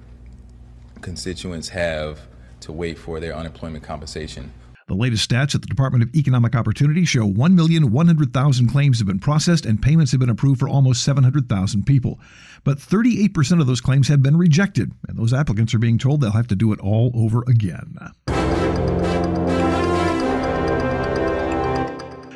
constituents 1.02 1.69
have 1.69 2.19
to 2.60 2.71
wait 2.71 2.97
for 2.97 3.19
their 3.19 3.36
unemployment 3.36 3.84
compensation. 3.84 4.54
The 4.91 4.97
latest 4.97 5.30
stats 5.30 5.56
at 5.56 5.62
the 5.62 5.67
Department 5.67 6.04
of 6.04 6.13
Economic 6.13 6.54
Opportunity 6.54 7.06
show 7.06 7.25
1,100,000 7.25 8.69
claims 8.69 8.97
have 8.97 9.08
been 9.08 9.19
processed 9.19 9.65
and 9.65 9.82
payments 9.82 10.12
have 10.12 10.19
been 10.19 10.30
approved 10.30 10.60
for 10.60 10.67
almost 10.67 11.06
700,000 11.06 11.86
people. 11.86 12.19
But 12.65 12.77
38% 12.77 13.62
of 13.62 13.67
those 13.67 13.80
claims 13.80 14.10
have 14.10 14.21
been 14.21 14.36
rejected, 14.36 14.91
and 15.08 15.17
those 15.17 15.32
applicants 15.32 15.73
are 15.73 15.80
being 15.80 15.97
told 15.97 16.19
they'll 16.19 16.32
have 16.32 16.47
to 16.47 16.58
do 16.58 16.73
it 16.73 16.80
all 16.82 17.10
over 17.15 17.41
again. 17.47 17.99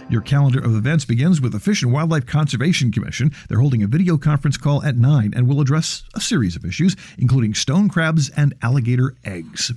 Your 0.08 0.22
calendar 0.22 0.60
of 0.60 0.76
events 0.76 1.04
begins 1.04 1.42
with 1.42 1.52
the 1.52 1.60
Fish 1.60 1.82
and 1.82 1.92
Wildlife 1.92 2.28
Conservation 2.28 2.92
Commission. 2.92 3.32
They're 3.50 3.60
holding 3.60 3.82
a 3.82 3.88
video 3.88 4.20
conference 4.20 4.56
call 4.56 4.84
at 4.84 4.96
9 4.96 5.34
and 5.36 5.48
will 5.48 5.60
address 5.60 6.04
a 6.14 6.22
series 6.22 6.56
of 6.56 6.64
issues, 6.64 6.96
including 7.18 7.56
stone 7.56 7.90
crabs 7.90 8.30
and 8.30 8.54
alligator 8.62 9.16
eggs. 9.24 9.72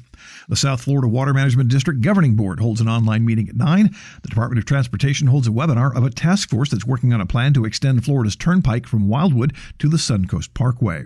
The 0.47 0.57
South 0.57 0.83
Florida 0.83 1.09
Water 1.09 1.33
Management 1.33 1.71
District 1.71 2.03
Governing 2.03 2.35
Board 2.35 2.61
holds 2.61 2.83
an 2.83 2.89
online 2.89 3.25
meeting 3.25 3.49
at 3.49 3.57
9. 3.57 3.91
The 4.23 4.29
Department 4.29 4.59
of 4.59 4.67
Transportation 4.67 5.29
holds 5.29 5.49
a 5.49 5.51
webinar 5.51 5.97
of 5.97 6.05
a 6.05 6.11
task 6.11 6.51
force 6.51 6.71
that's 6.71 6.87
working 6.87 7.15
on 7.15 7.23
a 7.23 7.27
plan 7.27 7.55
to 7.55 7.65
extend 7.65 8.05
Florida's 8.05 8.37
turnpike 8.37 8.87
from 8.87 9.09
Wildwood 9.09 9.55
to 9.79 9.89
the 9.89 9.97
Suncoast 9.97 10.53
Parkway. 10.53 11.05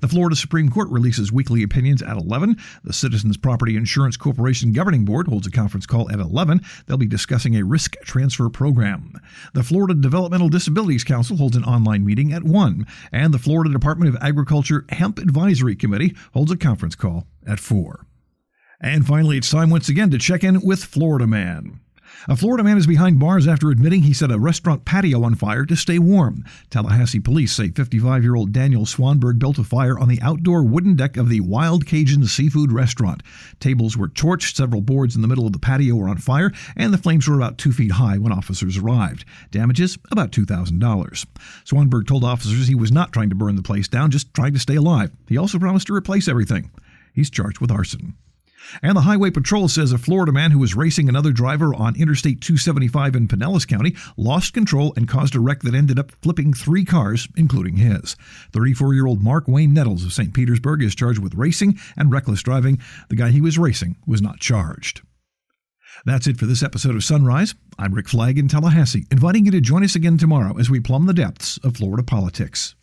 The 0.00 0.08
Florida 0.08 0.36
Supreme 0.36 0.68
Court 0.68 0.88
releases 0.90 1.32
weekly 1.32 1.62
opinions 1.62 2.02
at 2.02 2.16
11. 2.16 2.56
The 2.82 2.92
Citizens 2.92 3.36
Property 3.36 3.76
Insurance 3.76 4.16
Corporation 4.16 4.72
Governing 4.72 5.04
Board 5.04 5.28
holds 5.28 5.46
a 5.46 5.50
conference 5.50 5.86
call 5.86 6.10
at 6.10 6.20
11. 6.20 6.60
They'll 6.86 6.96
be 6.96 7.06
discussing 7.06 7.56
a 7.56 7.64
risk 7.64 7.96
transfer 8.02 8.48
program. 8.48 9.14
The 9.52 9.62
Florida 9.62 9.94
Developmental 9.94 10.48
Disabilities 10.48 11.04
Council 11.04 11.36
holds 11.36 11.56
an 11.56 11.64
online 11.64 12.04
meeting 12.04 12.32
at 12.32 12.44
1. 12.44 12.86
And 13.12 13.32
the 13.32 13.38
Florida 13.38 13.72
Department 13.72 14.14
of 14.14 14.22
Agriculture 14.22 14.84
Hemp 14.88 15.18
Advisory 15.18 15.76
Committee 15.76 16.14
holds 16.32 16.52
a 16.52 16.56
conference 16.56 16.94
call 16.94 17.26
at 17.46 17.60
4. 17.60 18.06
And 18.80 19.06
finally, 19.06 19.38
it's 19.38 19.50
time 19.50 19.70
once 19.70 19.88
again 19.88 20.10
to 20.10 20.18
check 20.18 20.44
in 20.44 20.60
with 20.60 20.84
Florida 20.84 21.26
Man. 21.26 21.80
A 22.28 22.36
Florida 22.36 22.64
man 22.64 22.78
is 22.78 22.86
behind 22.86 23.18
bars 23.18 23.46
after 23.46 23.70
admitting 23.70 24.02
he 24.02 24.14
set 24.14 24.30
a 24.30 24.38
restaurant 24.38 24.84
patio 24.84 25.24
on 25.24 25.34
fire 25.34 25.66
to 25.66 25.76
stay 25.76 25.98
warm. 25.98 26.44
Tallahassee 26.70 27.20
police 27.20 27.52
say 27.52 27.68
55 27.68 28.22
year 28.22 28.34
old 28.34 28.52
Daniel 28.52 28.86
Swanberg 28.86 29.38
built 29.38 29.58
a 29.58 29.64
fire 29.64 29.98
on 29.98 30.08
the 30.08 30.20
outdoor 30.22 30.62
wooden 30.64 30.96
deck 30.96 31.16
of 31.16 31.28
the 31.28 31.40
Wild 31.40 31.86
Cajun 31.86 32.24
Seafood 32.24 32.72
Restaurant. 32.72 33.22
Tables 33.60 33.96
were 33.96 34.08
torched, 34.08 34.56
several 34.56 34.80
boards 34.80 35.14
in 35.14 35.22
the 35.22 35.28
middle 35.28 35.46
of 35.46 35.52
the 35.52 35.58
patio 35.58 35.96
were 35.96 36.08
on 36.08 36.16
fire, 36.16 36.50
and 36.76 36.94
the 36.94 36.98
flames 36.98 37.28
were 37.28 37.36
about 37.36 37.58
two 37.58 37.72
feet 37.72 37.92
high 37.92 38.16
when 38.16 38.32
officers 38.32 38.78
arrived. 38.78 39.24
Damages 39.50 39.98
about 40.10 40.32
$2,000. 40.32 41.26
Swanberg 41.64 42.06
told 42.06 42.24
officers 42.24 42.68
he 42.68 42.74
was 42.74 42.92
not 42.92 43.12
trying 43.12 43.28
to 43.28 43.36
burn 43.36 43.56
the 43.56 43.62
place 43.62 43.88
down, 43.88 44.10
just 44.10 44.32
trying 44.32 44.54
to 44.54 44.58
stay 44.58 44.76
alive. 44.76 45.10
He 45.28 45.36
also 45.36 45.58
promised 45.58 45.88
to 45.88 45.94
replace 45.94 46.26
everything. 46.26 46.70
He's 47.12 47.30
charged 47.30 47.60
with 47.60 47.70
arson. 47.70 48.14
And 48.82 48.96
the 48.96 49.02
Highway 49.02 49.30
Patrol 49.30 49.68
says 49.68 49.92
a 49.92 49.98
Florida 49.98 50.32
man 50.32 50.50
who 50.50 50.58
was 50.58 50.74
racing 50.74 51.08
another 51.08 51.32
driver 51.32 51.74
on 51.74 51.96
Interstate 51.96 52.40
275 52.40 53.16
in 53.16 53.28
Pinellas 53.28 53.66
County 53.66 53.94
lost 54.16 54.52
control 54.52 54.92
and 54.96 55.08
caused 55.08 55.34
a 55.34 55.40
wreck 55.40 55.60
that 55.60 55.74
ended 55.74 55.98
up 55.98 56.12
flipping 56.22 56.52
three 56.52 56.84
cars, 56.84 57.28
including 57.36 57.76
his. 57.76 58.16
34 58.52 58.94
year 58.94 59.06
old 59.06 59.22
Mark 59.22 59.48
Wayne 59.48 59.74
Nettles 59.74 60.04
of 60.04 60.12
St. 60.12 60.34
Petersburg 60.34 60.82
is 60.82 60.94
charged 60.94 61.20
with 61.20 61.34
racing 61.34 61.78
and 61.96 62.12
reckless 62.12 62.42
driving. 62.42 62.80
The 63.08 63.16
guy 63.16 63.30
he 63.30 63.40
was 63.40 63.58
racing 63.58 63.96
was 64.06 64.22
not 64.22 64.40
charged. 64.40 65.02
That's 66.04 66.26
it 66.26 66.38
for 66.38 66.46
this 66.46 66.62
episode 66.62 66.96
of 66.96 67.04
Sunrise. 67.04 67.54
I'm 67.78 67.94
Rick 67.94 68.08
Flagg 68.08 68.38
in 68.38 68.48
Tallahassee, 68.48 69.06
inviting 69.10 69.46
you 69.46 69.52
to 69.52 69.60
join 69.60 69.84
us 69.84 69.94
again 69.94 70.18
tomorrow 70.18 70.58
as 70.58 70.68
we 70.68 70.80
plumb 70.80 71.06
the 71.06 71.14
depths 71.14 71.58
of 71.58 71.76
Florida 71.76 72.02
politics. 72.02 72.74